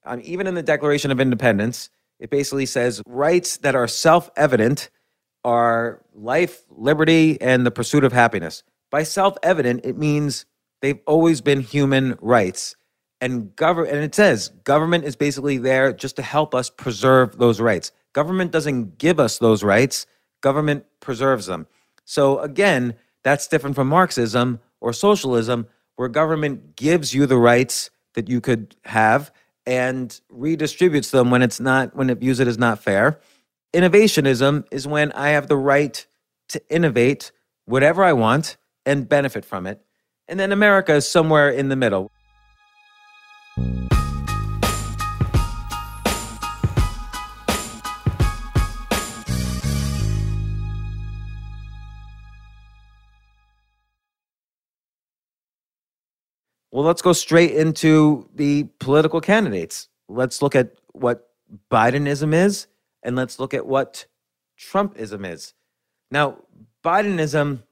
[0.05, 4.91] Um, even in the Declaration of Independence, it basically says rights that are self evident
[5.45, 8.63] are life, liberty, and the pursuit of happiness.
[8.91, 10.47] By self evident, it means
[10.81, 12.77] they've always been human rights.
[13.21, 17.61] And government and it says government is basically there just to help us preserve those
[17.61, 17.93] rights.
[18.13, 20.07] Government doesn't give us those rights,
[20.43, 21.67] government preserves them.
[22.05, 22.95] So again,
[23.25, 28.77] that's different from Marxism or socialism, where government gives you the rights that you could
[28.85, 29.33] have
[29.67, 33.21] and redistributes them when it's not when it views it as not fair.
[33.75, 36.07] Innovationism is when I have the right
[36.51, 37.33] to innovate
[37.65, 39.81] whatever I want and benefit from it.
[40.29, 42.11] And then America is somewhere in the middle.
[43.59, 43.65] Well,
[56.85, 59.89] let's go straight into the political candidates.
[60.11, 61.31] Let's look at what
[61.71, 62.67] Bidenism is,
[63.03, 64.05] and let's look at what
[64.61, 65.55] Trumpism is.
[66.11, 66.37] Now,
[66.85, 67.63] Bidenism,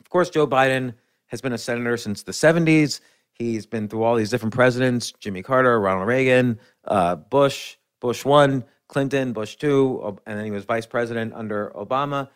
[0.00, 0.92] of course, Joe Biden
[1.28, 3.00] has been a senator since the 70s.
[3.42, 8.64] He's been through all these different presidents Jimmy Carter, Ronald Reagan, uh, Bush, Bush 1,
[8.88, 12.28] Clinton, Bush 2, and then he was vice president under Obama.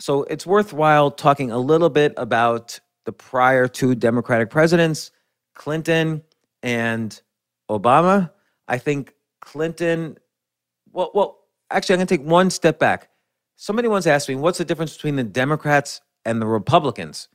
[0.00, 5.12] So it's worthwhile talking a little bit about the prior two Democratic presidents,
[5.54, 6.22] Clinton
[6.62, 7.20] and
[7.70, 8.30] Obama.
[8.66, 10.16] I think Clinton,
[10.92, 11.38] well, well,
[11.70, 13.10] actually, I'm going to take one step back.
[13.56, 17.28] Somebody once asked me, what's the difference between the Democrats and the Republicans?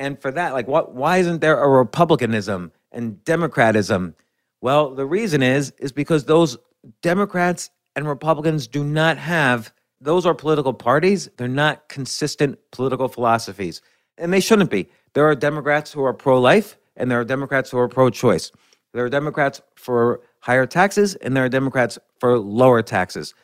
[0.00, 0.94] And for that, like, what?
[0.94, 4.14] Why isn't there a Republicanism and Democratism?
[4.62, 6.56] Well, the reason is is because those
[7.02, 11.28] Democrats and Republicans do not have those are political parties.
[11.36, 13.82] They're not consistent political philosophies,
[14.16, 14.88] and they shouldn't be.
[15.12, 18.50] There are Democrats who are pro-life, and there are Democrats who are pro-choice.
[18.94, 23.34] There are Democrats for higher taxes, and there are Democrats for lower taxes.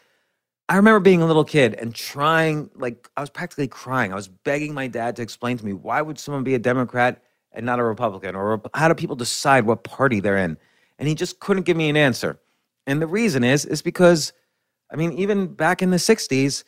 [0.69, 4.13] I remember being a little kid and trying, like, I was practically crying.
[4.13, 7.23] I was begging my dad to explain to me why would someone be a Democrat
[7.53, 10.59] and not a Republican, or how do people decide what party they're in?
[10.99, 12.41] And he just couldn't give me an answer.
[12.87, 14.33] And the reason is, is because,
[14.91, 16.65] I mean, even back in the '60s,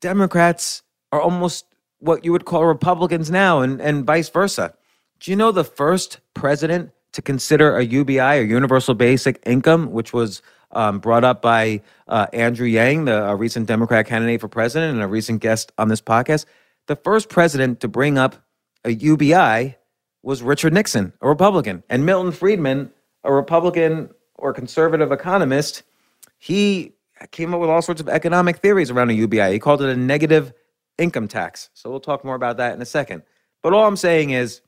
[0.00, 1.66] Democrats are almost
[1.98, 4.74] what you would call Republicans now, and and vice versa.
[5.20, 10.12] Do you know the first president to consider a UBI, or Universal Basic Income, which
[10.12, 10.42] was
[10.76, 15.06] um, brought up by uh, Andrew Yang, the recent Democrat candidate for president and a
[15.06, 16.44] recent guest on this podcast.
[16.86, 18.36] The first president to bring up
[18.84, 19.76] a UBI
[20.22, 22.90] was Richard Nixon, a Republican, and Milton Friedman,
[23.24, 25.82] a Republican or conservative economist.
[26.38, 26.92] He
[27.30, 29.52] came up with all sorts of economic theories around a UBI.
[29.52, 30.52] He called it a negative
[30.98, 31.70] income tax.
[31.72, 33.22] So we'll talk more about that in a second.
[33.62, 34.60] But all I'm saying is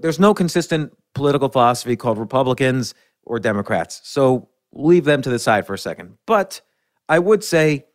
[0.00, 4.02] there's no consistent political philosophy called Republicans or Democrats.
[4.04, 6.18] So leave them to the side for a second.
[6.26, 6.60] But
[7.08, 7.86] I would say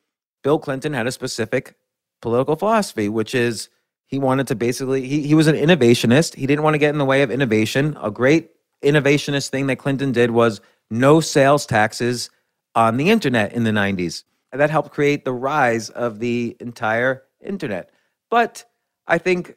[0.44, 1.76] Bill Clinton had a specific
[2.22, 3.70] political philosophy, which is
[4.06, 6.36] he wanted to basically, he, he was an innovationist.
[6.36, 7.98] He didn't want to get in the way of innovation.
[8.02, 8.52] A great
[8.84, 12.30] innovationist thing that Clinton did was no sales taxes
[12.76, 14.24] on the internet in the 90s.
[14.52, 17.92] And that helped create the rise of the entire internet.
[18.30, 18.66] But
[19.08, 19.56] I think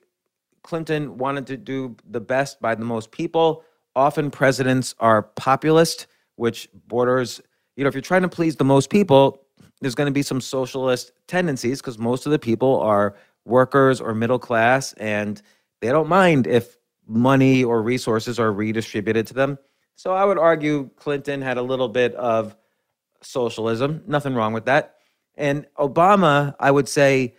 [0.62, 3.62] Clinton wanted to do the best by the most people.
[3.95, 6.07] Often presidents are populist
[6.37, 7.41] which borders,
[7.76, 9.43] you know, if you're trying to please the most people,
[9.80, 14.14] there's going to be some socialist tendencies because most of the people are workers or
[14.14, 15.43] middle class and
[15.80, 16.76] they don't mind if
[17.07, 19.59] money or resources are redistributed to them.
[19.95, 22.57] So I would argue Clinton had a little bit of
[23.22, 24.97] socialism, nothing wrong with that.
[25.37, 27.34] And Obama, I would say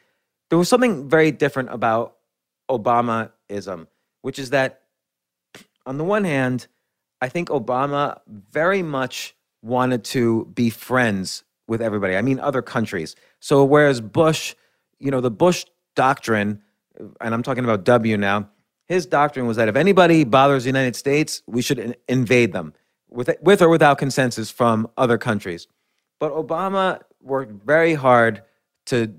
[0.49, 2.15] there was something very different about
[2.69, 3.87] Obamaism,
[4.21, 4.81] which is that
[5.85, 6.67] on the one hand,
[7.21, 12.15] I think Obama very much wanted to be friends with everybody.
[12.15, 13.15] I mean, other countries.
[13.39, 14.55] So whereas Bush,
[14.99, 15.65] you know, the Bush
[15.95, 16.61] doctrine,
[17.21, 18.49] and I'm talking about W now,
[18.87, 22.73] his doctrine was that if anybody bothers the United States, we should in- invade them
[23.09, 25.67] with, with or without consensus from other countries.
[26.19, 28.43] But Obama worked very hard
[28.87, 29.13] to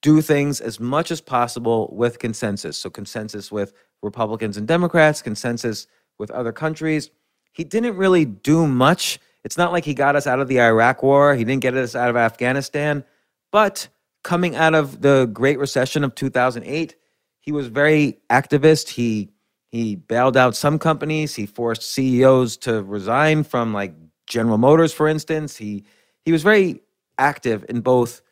[0.00, 2.76] do things as much as possible with consensus.
[2.76, 5.86] So consensus with Republicans and Democrats, consensus
[6.18, 7.10] with other countries.
[7.52, 9.18] He didn't really do much.
[9.44, 11.94] It's not like he got us out of the Iraq war, he didn't get us
[11.94, 13.04] out of Afghanistan.
[13.50, 13.88] But
[14.22, 16.96] coming out of the Great Recession of 2008,
[17.40, 18.88] he was very activist.
[18.88, 19.30] He
[19.70, 21.34] he bailed out some companies.
[21.34, 23.94] He forced CEOs to resign from like
[24.26, 25.56] General Motors, for instance.
[25.56, 25.84] He
[26.24, 26.80] he was very
[27.18, 28.22] active in both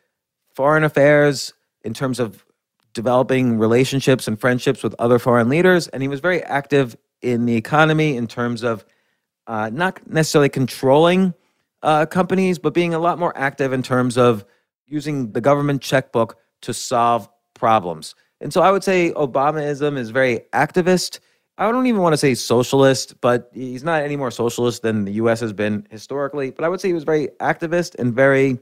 [0.54, 1.52] foreign affairs
[1.82, 2.44] in terms of
[2.92, 7.56] developing relationships and friendships with other foreign leaders, and he was very active in the
[7.56, 8.84] economy in terms of
[9.46, 11.34] uh, not necessarily controlling
[11.82, 14.44] uh, companies, but being a lot more active in terms of
[14.86, 18.14] using the government checkbook to solve problems.
[18.40, 21.20] And so I would say Obamaism is very activist.
[21.58, 25.12] I don't even want to say socialist, but he's not any more socialist than the
[25.12, 26.50] US has been historically.
[26.50, 28.58] But I would say he was very activist and very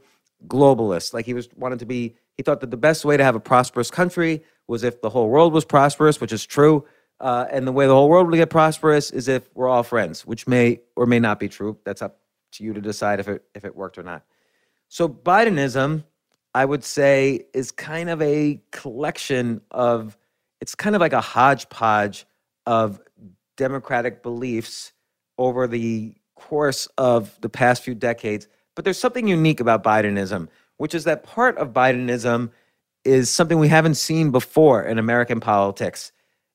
[0.47, 1.15] globalist.
[1.15, 3.41] Like he was wanted to be, he thought that the best way to have a
[3.41, 6.85] prosperous country was if the whole world was prosperous, which is true.
[7.21, 10.25] Uh, and the way the whole world will get prosperous is if we're all friends,
[10.25, 11.77] which may or may not be true.
[11.85, 12.21] That's up
[12.53, 14.25] to you to decide if it if it worked or not.
[14.89, 16.05] So Bidenism,
[16.55, 20.17] I would say, is kind of a collection of
[20.61, 22.27] it's kind of like a hodgepodge
[22.67, 23.01] of
[23.57, 24.93] democratic beliefs
[25.39, 28.47] over the course of the past few decades.
[28.75, 32.51] But there's something unique about Bidenism, which is that part of Bidenism
[33.05, 36.13] is something we haven't seen before in American politics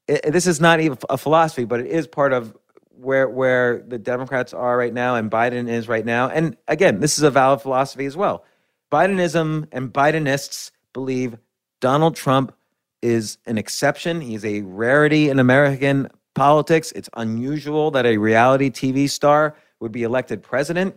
[0.07, 2.55] it, this is not even a philosophy, but it is part of
[2.95, 6.29] where where the Democrats are right now and Biden is right now.
[6.29, 8.45] And again, this is a valid philosophy as well.
[8.91, 11.37] Bidenism and Bidenists believe
[11.81, 12.53] Donald Trump
[13.01, 14.21] is an exception.
[14.21, 16.91] He's a rarity in American politics.
[16.93, 20.95] It's unusual that a reality TV star would be elected president.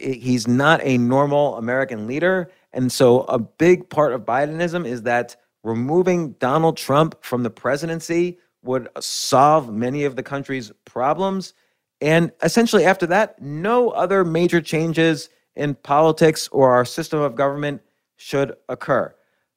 [0.00, 2.50] He's not a normal American leader.
[2.72, 8.38] And so a big part of Bidenism is that removing Donald Trump from the presidency
[8.68, 11.54] would solve many of the country's problems.
[12.02, 17.80] And essentially, after that, no other major changes in politics or our system of government
[18.16, 19.12] should occur.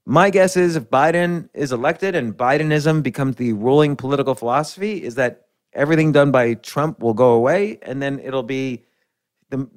[0.05, 5.15] My guess is if Biden is elected and Bidenism becomes the ruling political philosophy, is
[5.15, 8.81] that everything done by Trump will go away and then it'll be
[9.49, 9.69] the,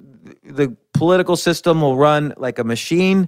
[0.43, 3.27] the political system will run like a machine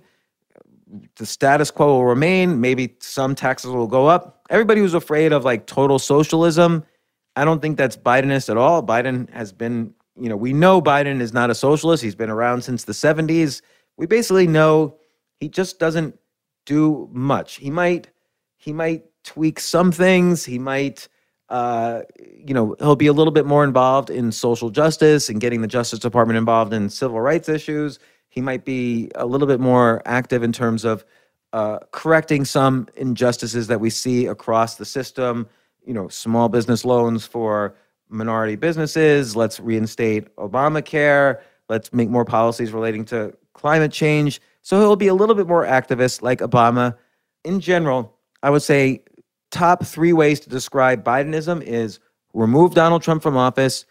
[1.16, 2.62] the status quo will remain.
[2.62, 4.46] Maybe some taxes will go up.
[4.50, 6.86] Everybody who's afraid of like total socialism,
[7.36, 8.82] I don't think that's Bidenist at all.
[8.84, 12.04] Biden has been, you know, we know Biden is not a socialist.
[12.04, 13.62] He's been around since the 70s.
[13.98, 14.98] We basically know
[15.40, 16.18] he just doesn't
[16.66, 17.56] do much.
[17.56, 18.10] He might
[18.58, 20.46] he might tweak some things.
[20.46, 21.08] He might
[21.50, 25.62] uh, you know, he'll be a little bit more involved in social justice and getting
[25.62, 28.00] the Justice Department involved in civil rights issues.
[28.38, 31.04] He might be a little bit more active in terms of
[31.54, 35.48] uh, correcting some injustices that we see across the system.
[35.88, 37.74] You know, small business loans for
[38.10, 39.36] minority businesses.
[39.36, 41.40] Let's reinstate Obamacare.
[41.68, 44.40] Let's make more policies relating to climate change.
[44.62, 46.96] So he'll be a little bit more activist like Obama.
[47.44, 49.02] In general, I would say
[49.50, 52.00] top three ways to describe Bidenism is
[52.36, 53.88] remove Donald Trump from office,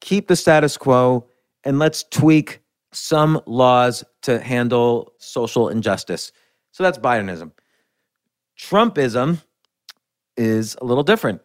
[0.00, 1.26] keep the status quo,
[1.64, 2.60] and let's tweak
[2.92, 6.32] some laws to handle social injustice.
[6.72, 7.52] So that's Bidenism.
[8.58, 9.42] Trumpism
[10.36, 11.40] is a little different.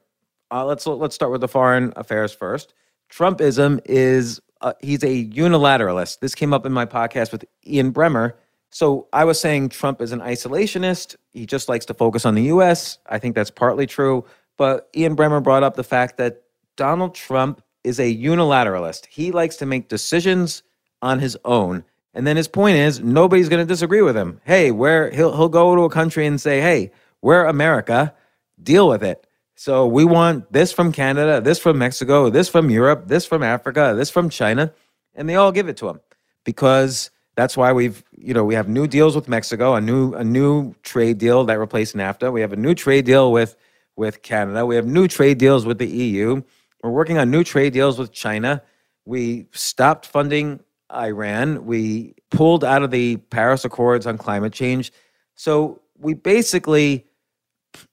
[0.51, 2.73] Uh, let's let's start with the foreign affairs first.
[3.11, 6.19] Trumpism is uh, he's a unilateralist.
[6.19, 8.33] This came up in my podcast with Ian Bremmer.
[8.69, 11.15] So I was saying Trump is an isolationist.
[11.31, 12.97] He just likes to focus on the U.S.
[13.07, 14.25] I think that's partly true.
[14.57, 16.43] But Ian Bremmer brought up the fact that
[16.75, 19.05] Donald Trump is a unilateralist.
[19.07, 20.63] He likes to make decisions
[21.03, 21.83] on his own.
[22.13, 24.39] And then his point is nobody's going to disagree with him.
[24.45, 26.91] Hey, where he'll he'll go to a country and say, "Hey,
[27.21, 28.13] we're America,
[28.61, 33.07] deal with it." So we want this from Canada, this from Mexico, this from Europe,
[33.07, 34.73] this from Africa, this from China,
[35.13, 35.99] and they all give it to him
[36.43, 40.23] because that's why we've you know we have new deals with Mexico, a new a
[40.23, 42.31] new trade deal that replaced NAFTA.
[42.31, 43.55] We have a new trade deal with
[43.95, 44.65] with Canada.
[44.65, 46.43] We have new trade deals with the EU.
[46.83, 48.61] We're working on new trade deals with China.
[49.05, 50.61] We stopped funding
[50.93, 51.65] Iran.
[51.65, 54.91] We pulled out of the Paris Accords on climate change.
[55.35, 57.05] So we basically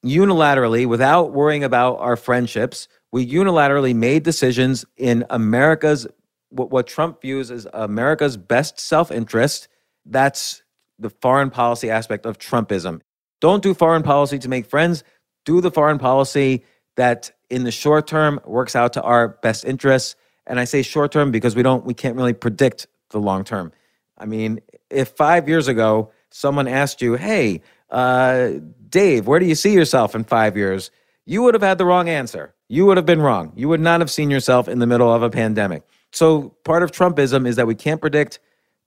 [0.04, 6.06] unilaterally, without worrying about our friendships, we unilaterally made decisions in America's
[6.50, 9.68] what, what Trump views as America's best self-interest.
[10.04, 10.62] That's
[10.98, 13.00] the foreign policy aspect of Trumpism.
[13.40, 15.02] Don't do foreign policy to make friends.
[15.44, 16.64] Do the foreign policy
[16.96, 20.16] that in the short term works out to our best interests.
[20.46, 23.72] And I say short term because we don't we can't really predict the long term.
[24.18, 24.60] I mean,
[24.90, 28.50] if five years ago someone asked you, "Hey, uh,
[28.88, 30.90] Dave, where do you see yourself in five years?"
[31.26, 32.54] You would have had the wrong answer.
[32.68, 33.52] You would have been wrong.
[33.54, 35.84] You would not have seen yourself in the middle of a pandemic.
[36.12, 38.40] So part of Trumpism is that we can't predict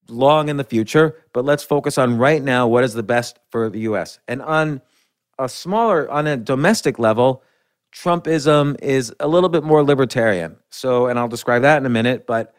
[0.10, 3.70] long in the future, but let's focus on right now what is the best for
[3.70, 4.20] the US.
[4.28, 4.82] And on
[5.39, 7.43] a smaller, on a domestic level,
[7.93, 10.57] Trumpism is a little bit more libertarian.
[10.69, 12.53] So, and I'll describe that in a minute, but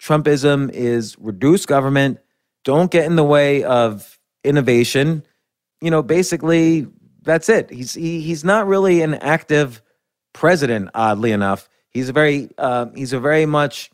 [0.00, 2.18] Trumpism is reduce government,
[2.64, 5.24] don't get in the way of innovation.
[5.80, 6.86] You know, basically,
[7.22, 7.70] that's it.
[7.70, 9.82] He's he, he's not really an active
[10.32, 11.68] president, oddly enough.
[11.90, 13.90] He's a very uh, he's a very much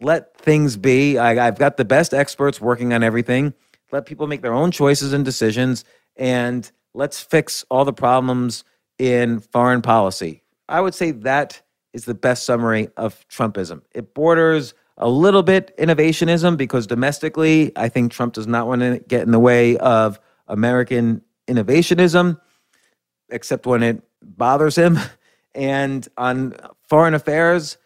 [0.00, 1.18] let things be.
[1.18, 3.52] I, I've got the best experts working on everything.
[3.92, 5.84] let people make their own choices and decisions,
[6.16, 8.64] and let's fix all the problems
[8.98, 10.42] in foreign policy.
[10.68, 13.82] I would say that is the best summary of Trumpism.
[13.94, 18.98] It borders a little bit innovationism because domestically, I think Trump does not want to
[19.08, 22.40] get in the way of American innovationism,
[23.30, 24.98] except when it bothers him.
[25.54, 26.54] And on
[26.88, 27.78] foreign affairs,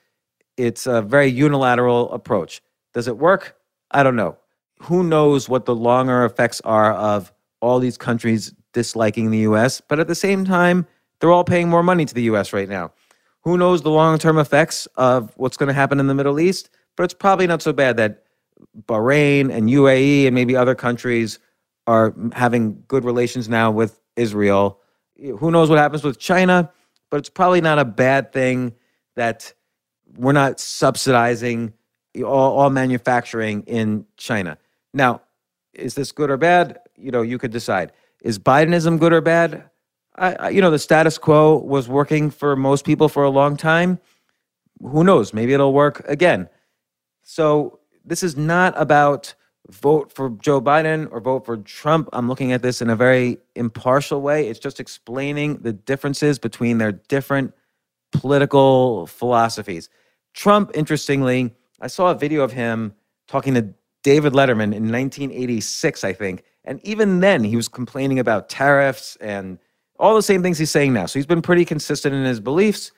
[0.59, 2.61] it's a very unilateral approach.
[2.93, 3.57] Does it work?
[3.91, 4.37] I don't know.
[4.83, 9.81] Who knows what the longer effects are of all these countries disliking the US?
[9.81, 10.87] But at the same time,
[11.23, 12.91] they're all paying more money to the US right now.
[13.43, 16.69] Who knows the long term effects of what's going to happen in the Middle East?
[16.97, 18.25] But it's probably not so bad that
[18.87, 21.39] Bahrain and UAE and maybe other countries
[21.87, 24.81] are having good relations now with Israel.
[25.17, 26.73] Who knows what happens with China?
[27.09, 28.75] But it's probably not a bad thing
[29.15, 29.53] that
[30.17, 31.73] we're not subsidizing
[32.17, 34.59] all, all manufacturing in China.
[34.93, 35.23] Now,
[35.73, 36.81] is this good or bad?
[36.97, 37.93] You know, you could decide.
[38.23, 39.71] Is Bidenism good or bad?
[40.17, 43.57] I, I, you know, the status quo was working for most people for a long
[43.57, 43.99] time.
[44.81, 45.33] Who knows?
[45.33, 46.49] Maybe it'll work again.
[47.23, 49.35] So this is not about
[49.71, 52.09] vote for Joe Biden or vote for Trump.
[52.13, 54.49] I'm looking at this in a very impartial way.
[54.49, 57.55] It's just explaining the differences between their different
[58.11, 59.89] political philosophies.
[60.35, 62.95] Trump, interestingly, I saw a video of him
[63.29, 66.45] talking to David Letterman in 1986, I think.
[66.65, 69.59] And even then, he was complaining about tariffs and
[70.03, 71.07] all the same things he's saying now.
[71.07, 72.91] So he's been pretty consistent in his beliefs.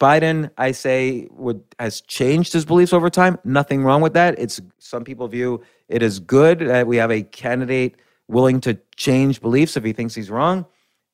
[0.00, 3.38] Biden, I say, would has changed his beliefs over time.
[3.44, 4.36] Nothing wrong with that.
[4.38, 7.96] It's some people view it as good that we have a candidate
[8.26, 10.66] willing to change beliefs if he thinks he's wrong.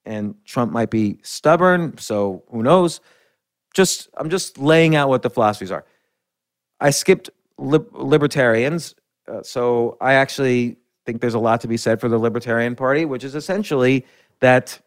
[0.06, 3.00] And Trump might be stubborn, so who knows?
[3.74, 5.84] Just I'm just laying out what the philosophies are.
[6.80, 7.28] I skipped
[7.58, 8.94] libertarians,
[9.28, 13.04] uh, so I actually think there's a lot to be said for the Libertarian Party,
[13.04, 14.06] which is essentially
[14.40, 14.80] that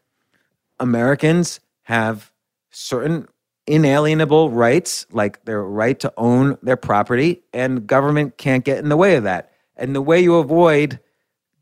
[0.80, 2.32] Americans have
[2.72, 3.28] certain
[3.66, 8.98] inalienable rights, like their right to own their property, and government can't get in the
[8.98, 9.52] way of that.
[9.76, 11.00] And the way you avoid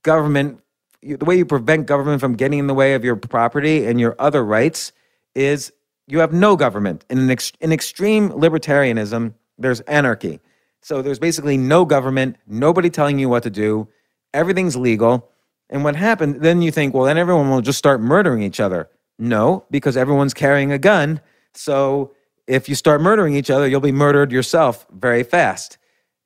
[0.04, 0.62] government,
[1.02, 4.16] the way you prevent government from getting in the way of your property and your
[4.20, 4.92] other rights
[5.34, 5.72] is
[6.08, 7.04] you have no government.
[7.10, 10.40] In an ex- in extreme libertarianism, there's anarchy.
[10.82, 13.88] So there's basically no government, nobody telling you what to do.
[14.34, 15.30] Everything's legal.
[15.70, 18.90] And what happened, then you think, well, then everyone will just start murdering each other.
[19.18, 21.22] No, because everyone's carrying a gun.
[21.54, 22.14] So
[22.48, 25.78] if you start murdering each other, you'll be murdered yourself very fast.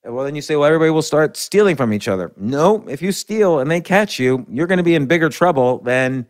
[0.04, 2.32] Well, then you say, well, everybody will start stealing from each other.
[2.38, 5.80] No, if you steal and they catch you, you're going to be in bigger trouble
[5.80, 6.26] than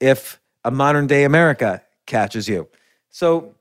[0.00, 2.68] if a modern day America catches you.
[3.10, 3.54] So,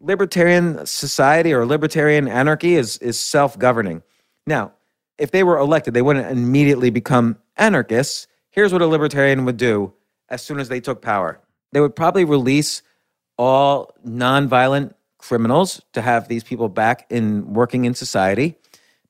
[0.00, 4.02] libertarian society or libertarian anarchy is, is self governing.
[4.46, 4.72] Now,
[5.18, 8.28] if they were elected, they wouldn't immediately become anarchists.
[8.50, 9.92] Here's what a libertarian would do
[10.28, 11.40] as soon as they took power
[11.72, 12.82] they would probably release
[13.38, 18.56] all nonviolent criminals to have these people back in working in society.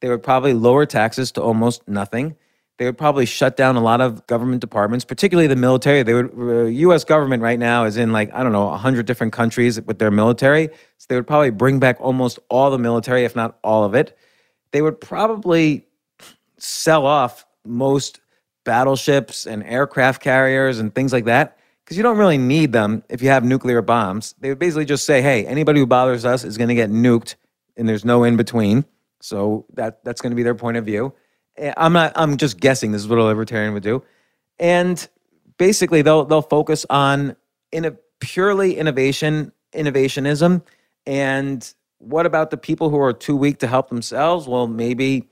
[0.01, 2.37] They would probably lower taxes to almost nothing.
[2.79, 6.03] They would probably shut down a lot of government departments, particularly the military.
[6.03, 7.05] They would, uh, U.S.
[7.05, 10.69] government right now is in like I don't know, hundred different countries with their military.
[10.99, 14.17] So they would probably bring back almost all the military, if not all of it.
[14.73, 15.87] They would probably
[16.59, 18.21] sell off most
[18.65, 23.23] battleships and aircraft carriers and things like that because you don't really need them if
[23.23, 24.35] you have nuclear bombs.
[24.39, 27.35] They would basically just say, hey, anybody who bothers us is going to get nuked,
[27.77, 28.85] and there's no in between.
[29.21, 31.15] So that that's going to be their point of view.
[31.57, 32.13] Eh, I'm not.
[32.17, 32.93] I'm just guessing.
[32.93, 34.03] This is what a libertarian would do,
[34.59, 35.07] and
[35.59, 37.37] basically they'll they'll focus on
[37.71, 40.63] in a purely innovation innovationism.
[41.07, 44.47] And what about the people who are too weak to help themselves?
[44.47, 45.29] Well, maybe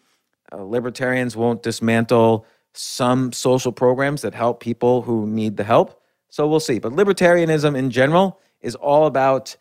[0.52, 5.99] uh, libertarians won't dismantle some social programs that help people who need the help
[6.30, 6.78] so we'll see.
[6.78, 9.56] But libertarianism in general is all about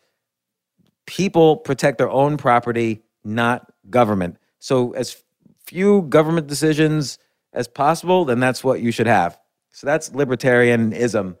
[1.06, 4.38] people protect their own property, not government.
[4.60, 5.22] So as
[5.66, 7.18] few government decisions
[7.52, 9.38] as possible, then that's what you should have.
[9.70, 11.36] So that's libertarianism.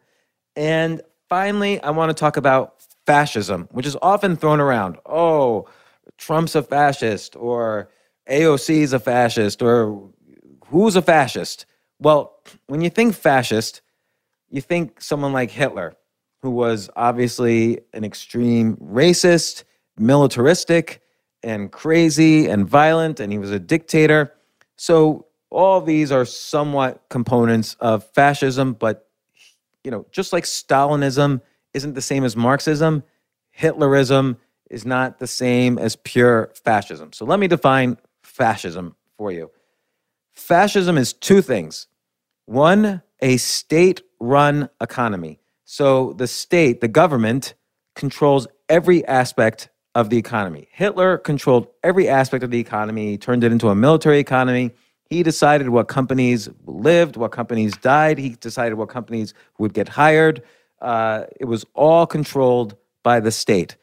[0.56, 4.98] And finally, I want to talk about fascism, which is often thrown around.
[5.06, 5.68] Oh,
[6.18, 7.90] Trump's a fascist, or
[8.28, 10.10] AOC is a fascist, or
[10.66, 11.66] who's a fascist?
[11.98, 13.80] Well, when you think fascist,
[14.50, 15.94] you think someone like Hitler,
[16.42, 19.64] who was obviously an extreme racist,
[19.98, 21.02] militaristic,
[21.42, 24.32] and crazy and violent, and he was a dictator.
[24.76, 29.08] So all these are somewhat components of fascism, but
[29.84, 31.40] you know, just like Stalinism
[31.72, 33.02] isn't the same as Marxism,
[33.58, 34.36] Hitlerism
[34.70, 37.12] is not the same as pure fascism.
[37.12, 39.50] So let me define fascism for you.
[40.32, 41.86] Fascism is two things
[42.46, 45.40] One, a state run economy.
[45.64, 47.54] So the state, the government,
[47.94, 50.68] controls every aspect of the economy.
[50.70, 54.70] Hitler controlled every aspect of the economy, turned it into a military economy.
[55.08, 58.18] He decided what companies lived, what companies died.
[58.18, 60.42] He decided what companies would get hired.
[60.80, 63.76] Uh, it was all controlled by the state,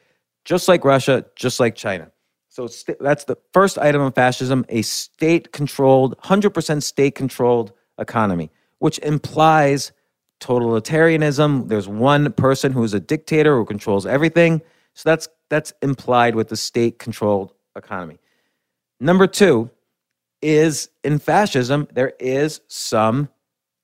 [0.45, 2.11] just like Russia, just like China.
[2.47, 8.49] So st- that's the first item of fascism a state controlled, 100% state controlled economy,
[8.79, 9.91] which implies
[10.39, 11.67] totalitarianism.
[11.67, 14.61] There's one person who is a dictator who controls everything.
[14.93, 18.19] So that's that's implied with the state controlled economy.
[18.99, 19.69] Number 2
[20.41, 23.29] is in fascism there is some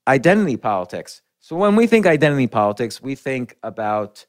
[0.08, 1.22] identity politics.
[1.40, 4.26] So when we think identity politics, we think about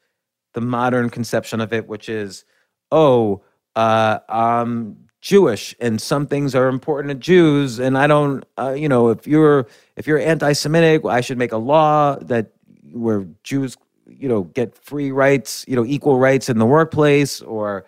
[0.52, 2.44] the modern conception of it which is
[2.90, 3.42] oh,
[3.74, 8.90] uh, I'm Jewish, and some things are important to Jews, and I don't, uh, you
[8.90, 9.66] know, if you're
[9.96, 12.52] if you're anti-Semitic, I should make a law that
[12.92, 17.86] where Jews, you know, get free rights, you know, equal rights in the workplace, or,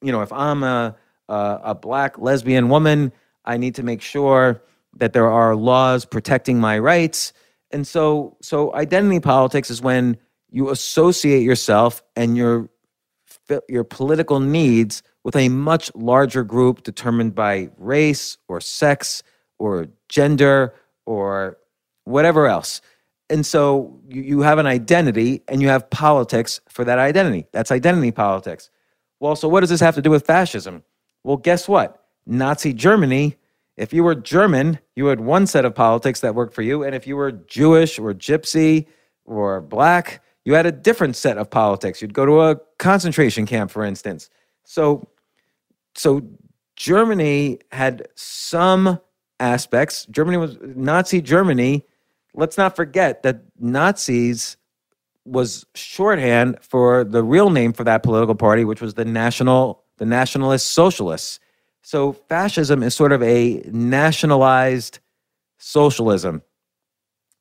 [0.00, 0.96] you know, if I'm a
[1.28, 3.12] a, a black lesbian woman,
[3.44, 4.62] I need to make sure
[4.96, 7.34] that there are laws protecting my rights.
[7.72, 10.16] And so, so identity politics is when
[10.50, 12.70] you associate yourself and your
[13.68, 19.22] your political needs with a much larger group determined by race or sex
[19.58, 20.74] or gender
[21.06, 21.58] or
[22.04, 22.80] whatever else.
[23.30, 27.46] And so you, you have an identity and you have politics for that identity.
[27.52, 28.70] That's identity politics.
[29.18, 30.82] Well, so what does this have to do with fascism?
[31.24, 32.04] Well, guess what?
[32.26, 33.36] Nazi Germany,
[33.76, 36.82] if you were German, you had one set of politics that worked for you.
[36.82, 38.86] And if you were Jewish or gypsy
[39.24, 42.02] or black, you had a different set of politics.
[42.02, 44.28] You'd go to a concentration camp, for instance.
[44.64, 45.08] So,
[45.94, 46.22] so
[46.76, 49.00] Germany had some
[49.40, 50.06] aspects.
[50.06, 51.84] Germany was Nazi Germany.
[52.34, 54.56] Let's not forget that Nazis
[55.24, 60.04] was shorthand for the real name for that political party, which was the National, the
[60.04, 61.40] Nationalist Socialists.
[61.82, 64.98] So fascism is sort of a nationalized
[65.58, 66.42] socialism.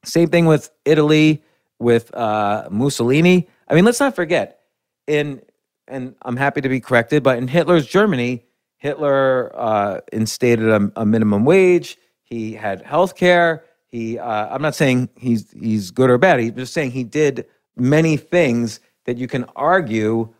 [0.06, 1.44] Same thing with Italy
[1.80, 3.48] with uh, Mussolini.
[3.68, 4.60] I mean, let's not forget
[5.08, 5.42] in
[5.88, 8.46] and I'm happy to be corrected, but in Hitler's Germany,
[8.78, 11.98] Hitler uh, instated a, a, minimum wage.
[12.24, 13.64] He had health care.
[13.88, 16.40] He, uh, I'm not saying he's he's good or bad.
[16.40, 20.34] He's just saying he did many things that you can argue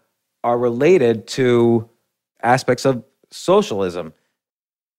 [0.44, 1.90] are related to
[2.42, 4.14] aspects of socialism.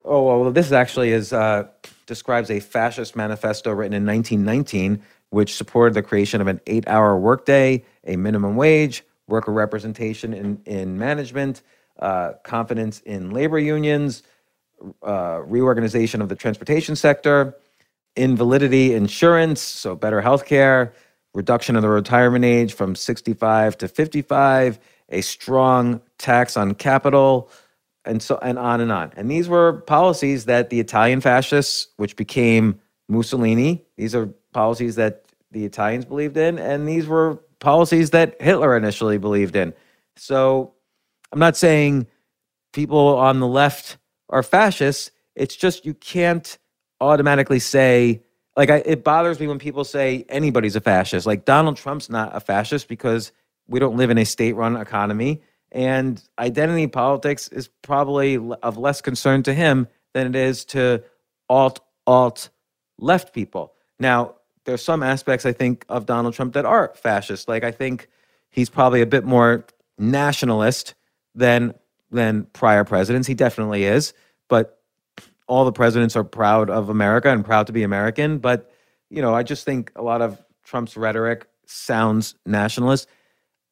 [0.04, 1.68] Oh well, this actually is uh,
[2.06, 5.02] describes a fascist manifesto written in 1919
[5.34, 10.60] which supported the creation of an eight hour workday, a minimum wage, worker representation in,
[10.66, 11.62] in management,
[11.98, 14.22] uh, confidence in labor unions,
[15.02, 17.56] uh, reorganization of the transportation sector,
[18.16, 20.92] invalidity insurance, so better health care,
[21.34, 24.78] reduction of the retirement age from 65 to 55,
[25.10, 27.50] a strong tax on capital,
[28.04, 29.12] and so and on and on.
[29.16, 35.24] And these were policies that the Italian fascists, which became Mussolini, these are policies that
[35.50, 39.74] the Italians believed in, and these were policies that Hitler initially believed in.
[40.16, 40.74] So
[41.32, 42.06] I'm not saying
[42.72, 43.96] people on the left
[44.28, 45.10] are fascists.
[45.34, 46.58] It's just you can't
[47.00, 48.22] automatically say,
[48.56, 51.26] like, I, it bothers me when people say anybody's a fascist.
[51.26, 53.32] Like, Donald Trump's not a fascist because
[53.66, 55.42] we don't live in a state run economy.
[55.72, 61.02] And identity politics is probably of less concern to him than it is to
[61.48, 62.50] alt, alt
[62.98, 63.72] left people.
[63.98, 67.48] Now, there's some aspects I think of Donald Trump that are fascist.
[67.48, 68.08] Like I think
[68.50, 69.66] he's probably a bit more
[69.98, 70.94] nationalist
[71.34, 71.74] than
[72.10, 73.26] than prior presidents.
[73.26, 74.14] He definitely is,
[74.48, 74.80] but
[75.46, 78.38] all the presidents are proud of America and proud to be American.
[78.38, 78.70] But
[79.10, 83.08] you know, I just think a lot of Trump's rhetoric sounds nationalist.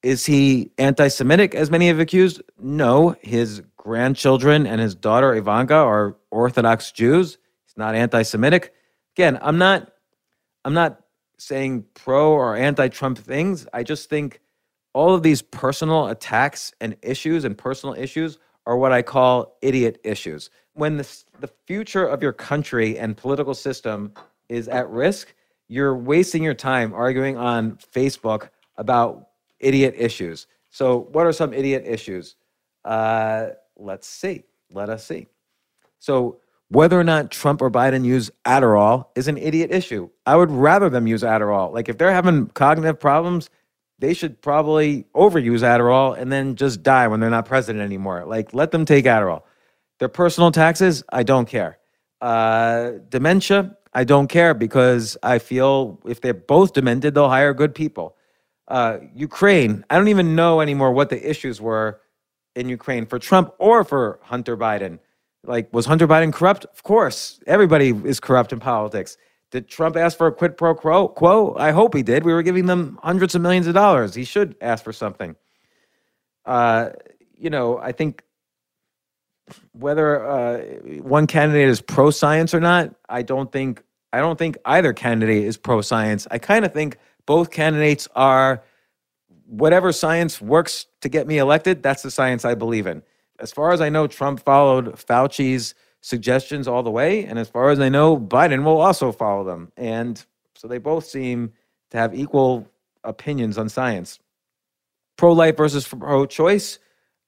[0.03, 2.43] Is he anti-Semitic, as many have accused?
[2.59, 3.16] No.
[3.22, 7.38] His grandchildren and his daughter Ivanka are Orthodox Jews.
[7.64, 8.74] He's not anti-Semitic.
[9.16, 9.91] Again, I'm not
[10.64, 11.00] I'm not
[11.38, 13.66] saying pro or anti Trump things.
[13.72, 14.40] I just think
[14.94, 20.00] all of these personal attacks and issues and personal issues are what I call idiot
[20.04, 20.50] issues.
[20.74, 24.12] When the, the future of your country and political system
[24.48, 25.34] is at risk,
[25.68, 30.46] you're wasting your time arguing on Facebook about idiot issues.
[30.70, 32.36] So, what are some idiot issues?
[32.84, 34.44] Uh, let's see.
[34.70, 35.26] Let us see.
[35.98, 36.40] So,
[36.72, 40.08] whether or not Trump or Biden use Adderall is an idiot issue.
[40.24, 41.70] I would rather them use Adderall.
[41.70, 43.50] Like if they're having cognitive problems,
[43.98, 48.24] they should probably overuse Adderall and then just die when they're not president anymore.
[48.26, 49.42] Like let them take Adderall.
[49.98, 51.78] Their personal taxes, I don't care.
[52.22, 57.74] Uh, dementia, I don't care because I feel if they're both demented, they'll hire good
[57.74, 58.16] people.
[58.66, 62.00] Uh, Ukraine, I don't even know anymore what the issues were
[62.56, 65.00] in Ukraine for Trump or for Hunter Biden.
[65.45, 66.64] Like, was Hunter Biden corrupt?
[66.66, 67.40] Of course.
[67.47, 69.16] Everybody is corrupt in politics.
[69.51, 71.55] Did Trump ask for a quid pro quo?
[71.59, 72.24] I hope he did.
[72.24, 74.14] We were giving them hundreds of millions of dollars.
[74.14, 75.36] He should ask for something.
[76.47, 76.90] Uh,
[77.36, 78.22] you know, I think
[79.72, 80.59] whether uh,
[81.03, 83.82] one candidate is pro science or not, I don't think
[84.12, 86.26] I don't think either candidate is pro science.
[86.30, 88.62] I kind of think both candidates are
[89.47, 91.82] whatever science works to get me elected.
[91.82, 93.03] That's the science I believe in.
[93.38, 97.70] As far as I know, Trump followed Fauci's suggestions all the way, and as far
[97.70, 99.72] as I know, Biden will also follow them.
[99.76, 100.24] And
[100.54, 101.52] so they both seem
[101.90, 102.68] to have equal
[103.04, 104.18] opinions on science.
[105.16, 106.78] Pro life versus pro choice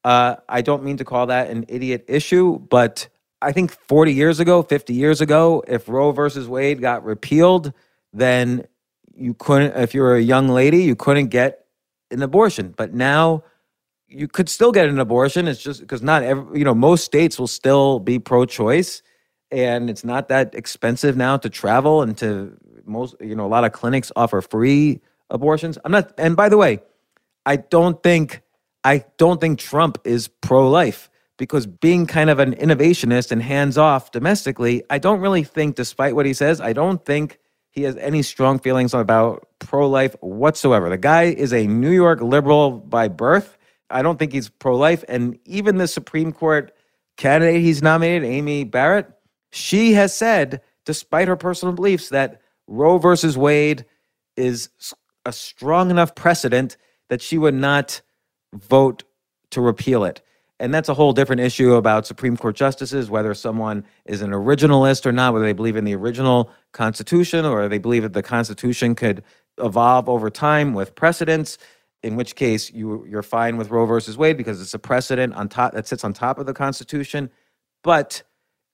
[0.04, 3.08] uh, I don't mean to call that an idiot issue, but
[3.40, 7.72] I think 40 years ago, 50 years ago, if Roe versus Wade got repealed,
[8.12, 8.66] then
[9.14, 11.66] you couldn't, if you were a young lady, you couldn't get
[12.10, 12.74] an abortion.
[12.76, 13.44] But now
[14.08, 15.48] you could still get an abortion.
[15.48, 19.02] It's just because not every, you know, most states will still be pro choice
[19.50, 23.64] and it's not that expensive now to travel and to most, you know, a lot
[23.64, 25.00] of clinics offer free
[25.30, 25.78] abortions.
[25.84, 26.80] I'm not, and by the way,
[27.46, 28.42] I don't think
[28.84, 33.78] I don't think Trump is pro life because being kind of an innovationist and hands
[33.78, 37.38] off domestically, I don't really think, despite what he says, I don't think
[37.70, 40.90] he has any strong feelings about pro life whatsoever.
[40.90, 43.56] The guy is a New York liberal by birth.
[43.90, 45.04] I don't think he's pro life.
[45.08, 46.72] And even the Supreme Court
[47.16, 49.10] candidate he's nominated, Amy Barrett,
[49.52, 53.84] she has said, despite her personal beliefs, that Roe versus Wade
[54.36, 54.68] is
[55.24, 56.76] a strong enough precedent
[57.08, 58.00] that she would not
[58.54, 59.04] vote
[59.50, 60.20] to repeal it.
[60.60, 65.04] And that's a whole different issue about Supreme Court justices, whether someone is an originalist
[65.04, 68.94] or not, whether they believe in the original Constitution or they believe that the Constitution
[68.94, 69.22] could
[69.58, 71.58] evolve over time with precedents,
[72.04, 75.48] in which case you, you're fine with Roe versus Wade because it's a precedent on
[75.48, 77.30] top that sits on top of the Constitution.
[77.82, 78.22] But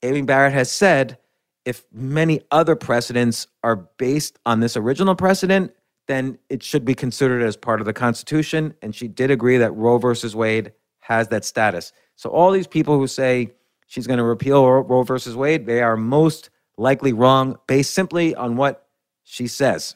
[0.02, 1.16] Amy Barrett has said
[1.64, 5.72] if many other precedents are based on this original precedent,
[6.08, 8.74] then it should be considered as part of the Constitution.
[8.82, 11.92] And she did agree that Roe versus Wade has that status.
[12.16, 13.52] So all these people who say
[13.86, 18.56] she's going to repeal Roe versus Wade, they are most likely wrong based simply on
[18.56, 18.88] what
[19.22, 19.94] she says.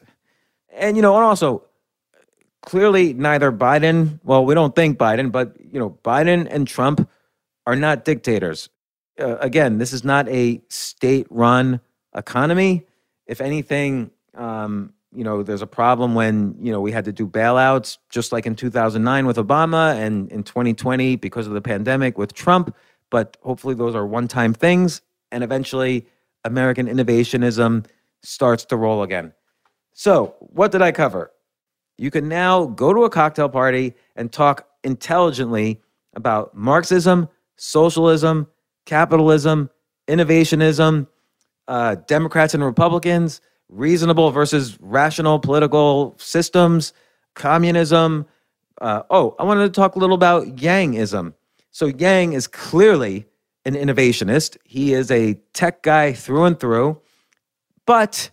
[0.71, 1.64] And, you know, and also,
[2.65, 7.07] clearly neither Biden, well, we don't think Biden, but, you know, Biden and Trump
[7.65, 8.69] are not dictators.
[9.19, 11.79] Uh, again, this is not a state run
[12.15, 12.85] economy.
[13.27, 17.25] If anything, um, you know, there's a problem when, you know, we had to do
[17.25, 22.33] bailouts, just like in 2009 with Obama and in 2020 because of the pandemic with
[22.33, 22.75] Trump.
[23.09, 25.01] But hopefully those are one time things.
[25.31, 26.05] And eventually
[26.43, 27.85] American innovationism
[28.21, 29.33] starts to roll again.
[29.93, 31.31] So, what did I cover?
[31.97, 35.81] You can now go to a cocktail party and talk intelligently
[36.13, 38.47] about Marxism, socialism,
[38.85, 39.69] capitalism,
[40.07, 41.07] innovationism,
[41.67, 46.93] uh, Democrats and Republicans reasonable versus rational political systems,
[47.33, 48.25] communism.
[48.81, 51.33] Uh, oh, I wanted to talk a little about Yangism.
[51.71, 53.25] So, Yang is clearly
[53.65, 54.57] an innovationist.
[54.63, 57.01] He is a tech guy through and through,
[57.85, 58.29] but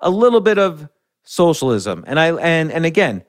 [0.00, 0.88] a little bit of
[1.24, 2.04] socialism.
[2.06, 3.24] And I and and again,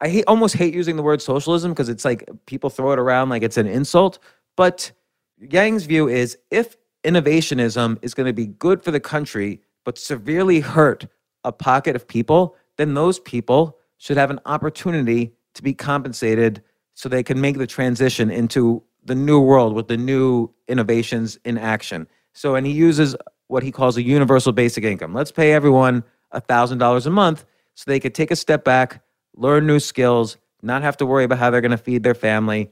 [0.00, 3.28] I hate, almost hate using the word socialism because it's like people throw it around
[3.28, 4.18] like it's an insult.
[4.56, 4.92] But
[5.38, 10.60] Yang's view is if innovationism is going to be good for the country, but severely
[10.60, 11.06] hurt
[11.44, 16.62] a pocket of people, then those people should have an opportunity to be compensated
[16.94, 21.58] so they can make the transition into the new world with the new innovations in
[21.58, 22.06] action.
[22.32, 23.16] So, and he uses
[23.48, 25.12] what he calls a universal basic income.
[25.14, 29.02] Let's pay everyone $1,000 a month so they could take a step back,
[29.36, 32.70] learn new skills, not have to worry about how they're going to feed their family,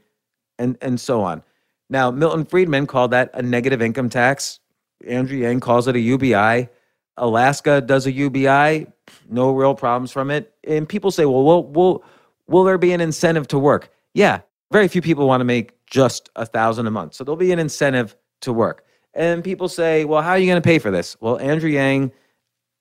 [0.57, 1.43] and, and so on.
[1.89, 4.59] Now, Milton Friedman called that a negative income tax.
[5.05, 6.69] Andrew Yang calls it a UBI.
[7.17, 8.87] Alaska does a UBI,
[9.29, 10.53] no real problems from it.
[10.65, 12.03] And people say, well, will, will,
[12.47, 13.91] will there be an incentive to work?
[14.13, 14.41] Yeah,
[14.71, 17.13] very few people want to make just a thousand a month.
[17.13, 18.85] So there'll be an incentive to work.
[19.13, 21.17] And people say, well, how are you going to pay for this?
[21.19, 22.13] Well, Andrew Yang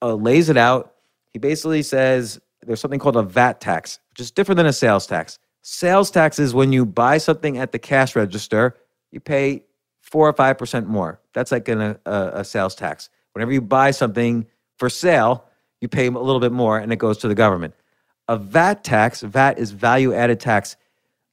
[0.03, 0.95] uh, lays it out.
[1.33, 5.07] He basically says there's something called a VAT tax, which is different than a sales
[5.07, 5.39] tax.
[5.63, 8.77] Sales tax is when you buy something at the cash register,
[9.11, 9.65] you pay
[10.01, 11.21] four or 5% more.
[11.35, 13.11] That's like an, a, a sales tax.
[13.33, 14.47] Whenever you buy something
[14.79, 15.45] for sale,
[15.81, 17.75] you pay a little bit more and it goes to the government.
[18.29, 20.77] A VAT tax, VAT is value added tax.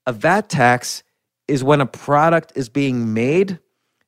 [0.05, 1.03] A VAT tax
[1.47, 3.59] is when a product is being made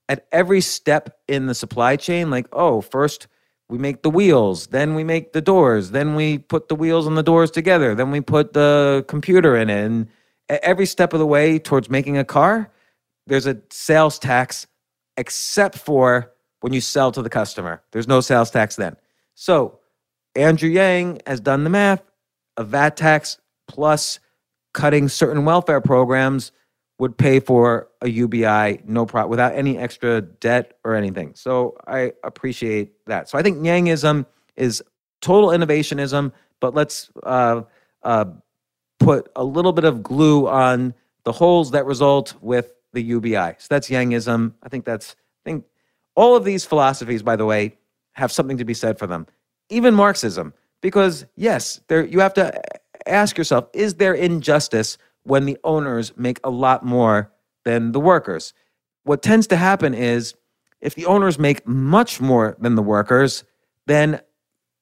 [0.07, 2.29] at every step in the supply chain.
[2.29, 3.27] Like, oh, first
[3.69, 7.17] we make the wheels, then we make the doors, then we put the wheels and
[7.17, 9.85] the doors together, then we put the computer in it.
[9.85, 10.07] And
[10.49, 12.71] every step of the way towards making a car,
[13.27, 14.65] there's a sales tax,
[15.17, 17.83] except for when you sell to the customer.
[17.91, 18.95] There's no sales tax then.
[19.35, 19.79] So
[20.35, 22.01] Andrew Yang has done the math.
[22.57, 23.37] A VAT tax
[23.69, 24.19] plus
[24.73, 26.51] cutting certain welfare programs
[26.99, 31.33] would pay for a UBI no problem without any extra debt or anything.
[31.33, 33.29] So I appreciate that.
[33.29, 34.25] So I think Yangism
[34.57, 34.83] is
[35.21, 37.61] total innovationism, but let's uh,
[38.03, 38.25] uh,
[38.99, 40.93] put a little bit of glue on
[41.23, 43.55] the holes that result with the UBI.
[43.57, 44.53] So that's Yangism.
[44.61, 45.65] I think that's I think
[46.15, 47.77] all of these philosophies, by the way,
[48.13, 49.25] have something to be said for them.
[49.69, 52.61] Even Marxism, because yes, there you have to
[53.07, 54.97] ask yourself: Is there injustice?
[55.29, 57.31] When the owners make a lot more
[57.63, 58.53] than the workers.
[59.03, 60.33] What tends to happen is
[60.81, 63.43] if the owners make much more than the workers,
[63.85, 64.21] then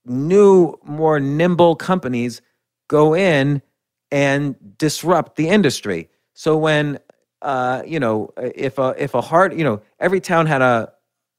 [0.06, 2.41] new, more nimble companies
[2.88, 3.62] go in
[4.10, 6.10] and disrupt the industry.
[6.34, 7.00] So when
[7.41, 10.91] uh, you know, if a if a hard, you know, every town had a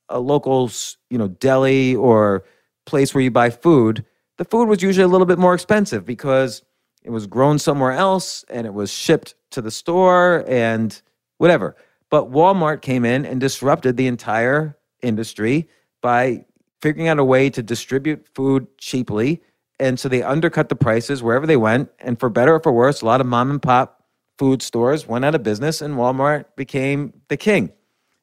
[0.09, 0.71] a local,
[1.11, 2.45] you know, deli or
[2.87, 4.05] place where you buy food.
[4.37, 6.63] The food was usually a little bit more expensive because
[7.09, 11.01] it was grown somewhere else and it was shipped to the store and
[11.39, 11.75] whatever.
[12.11, 15.71] But Walmart came in and disrupted the entire industry
[16.03, 16.45] by
[16.83, 19.41] figuring out a way to distribute food cheaply.
[19.81, 21.89] And so they undercut the prices wherever they went.
[21.99, 24.05] And for better or for worse, a lot of mom and pop
[24.37, 27.73] food stores went out of business and Walmart became the king.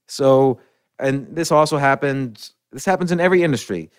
[0.07, 0.59] So,
[0.99, 3.89] and this also happens, this happens in every industry.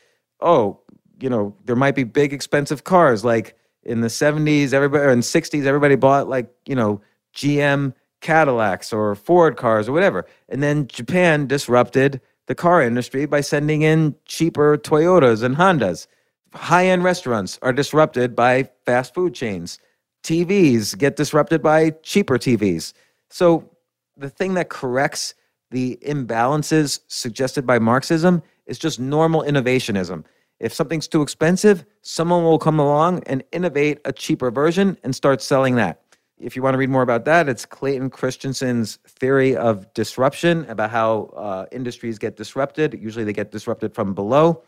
[0.40, 0.78] Oh,
[1.18, 3.56] you know, there might be big expensive cars like
[3.86, 7.00] in the 70s, everybody or in 60s, everybody bought like, you know,
[7.34, 10.26] GM Cadillacs or Ford cars or whatever.
[10.48, 16.06] And then Japan disrupted the car industry by sending in cheaper Toyotas and Hondas.
[16.54, 19.78] High end restaurants are disrupted by fast food chains.
[20.22, 22.92] TVs get disrupted by cheaper TVs.
[23.30, 23.70] So
[24.16, 25.34] the thing that corrects
[25.70, 30.24] the imbalances suggested by Marxism is just normal innovationism.
[30.58, 35.42] If something's too expensive, someone will come along and innovate a cheaper version and start
[35.42, 36.02] selling that.
[36.38, 40.90] If you want to read more about that, it's Clayton Christensen's theory of disruption about
[40.90, 42.98] how uh, industries get disrupted.
[43.00, 44.62] Usually they get disrupted from below.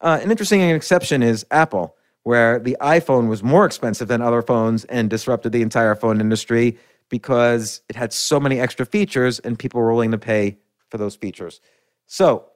[0.00, 4.84] Uh, an interesting exception is Apple, where the iPhone was more expensive than other phones
[4.86, 9.80] and disrupted the entire phone industry because it had so many extra features and people
[9.80, 10.58] were willing to pay
[10.90, 11.60] for those features.
[12.06, 12.46] So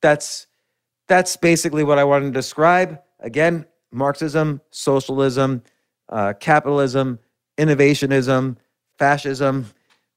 [0.00, 0.46] that's
[1.10, 3.02] that's basically what I wanted to describe.
[3.18, 5.62] Again, Marxism, socialism,
[6.08, 7.18] uh, capitalism,
[7.58, 8.56] innovationism,
[8.96, 9.66] fascism,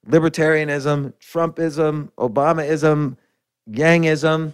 [0.07, 3.17] libertarianism, Trumpism, Obamaism,
[3.69, 4.53] Yangism.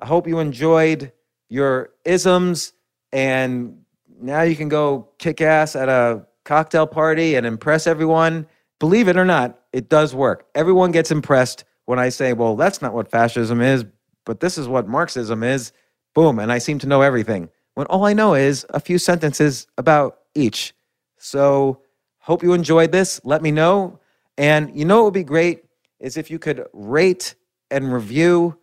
[0.00, 1.12] I hope you enjoyed
[1.48, 2.72] your isms
[3.12, 3.82] and
[4.20, 8.48] now you can go kick ass at a cocktail party and impress everyone.
[8.80, 10.48] Believe it or not, it does work.
[10.56, 13.84] Everyone gets impressed when I say, well, that's not what fascism is,
[14.28, 15.72] but this is what Marxism is.
[16.14, 16.38] Boom.
[16.38, 20.18] And I seem to know everything when all I know is a few sentences about
[20.34, 20.74] each.
[21.16, 21.80] So,
[22.18, 23.22] hope you enjoyed this.
[23.24, 23.98] Let me know.
[24.36, 25.64] And you know what would be great
[25.98, 27.36] is if you could rate
[27.70, 28.58] and review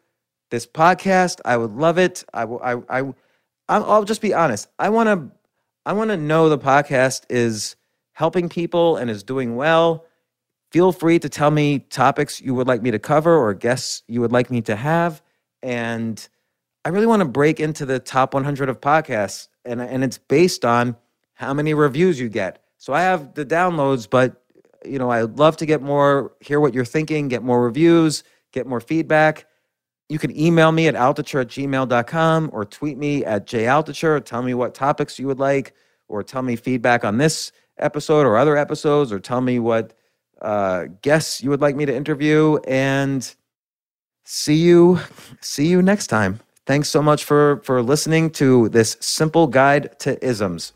[0.51, 1.41] this podcast.
[1.45, 2.23] I would love it.
[2.31, 2.61] I will.
[2.63, 2.75] I.
[2.87, 3.11] I.
[3.67, 4.67] I'll just be honest.
[4.77, 5.35] I want to.
[5.87, 7.75] I want to know the podcast is
[8.13, 10.05] helping people and is doing well.
[10.71, 14.21] Feel free to tell me topics you would like me to cover or guests you
[14.21, 15.23] would like me to have
[15.65, 16.29] and
[16.85, 20.63] I really want to break into the top 100 of podcasts, and and it's based
[20.63, 20.95] on
[21.33, 22.63] how many reviews you get.
[22.77, 24.43] So I have the downloads, but
[24.85, 28.67] you know I'd love to get more, hear what you're thinking, get more reviews, get
[28.67, 29.47] more feedback.
[30.07, 34.23] You can email me at altucher at gmail.com or tweet me atjaltucher.
[34.23, 35.73] Tell me what topics you would like,
[36.07, 39.93] or tell me feedback on this episode or other episodes, or tell me what
[40.43, 42.57] uh, guests you would like me to interview.
[42.67, 43.35] And
[44.25, 44.99] see you
[45.39, 46.39] see you next time.
[46.65, 50.73] Thanks so much for for listening to this simple guide to isms.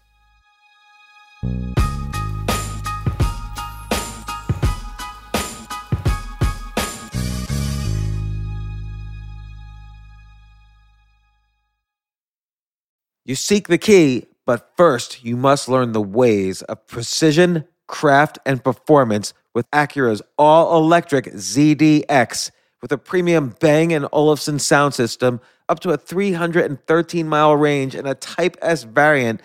[13.25, 18.63] You seek the key but first you must learn the ways of precision craft and
[18.63, 22.49] performance with acura's all-electric zdx
[22.81, 28.07] with a premium Bang & Olufsen sound system, up to a 313 mile range, and
[28.07, 29.41] a Type S variant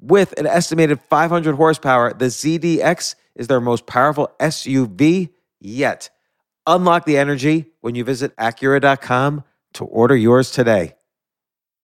[0.00, 2.12] with an estimated 500 horsepower.
[2.12, 5.30] The ZDX is their most powerful SUV
[5.60, 6.10] yet.
[6.66, 10.94] Unlock the energy when you visit Acura.com to order yours today.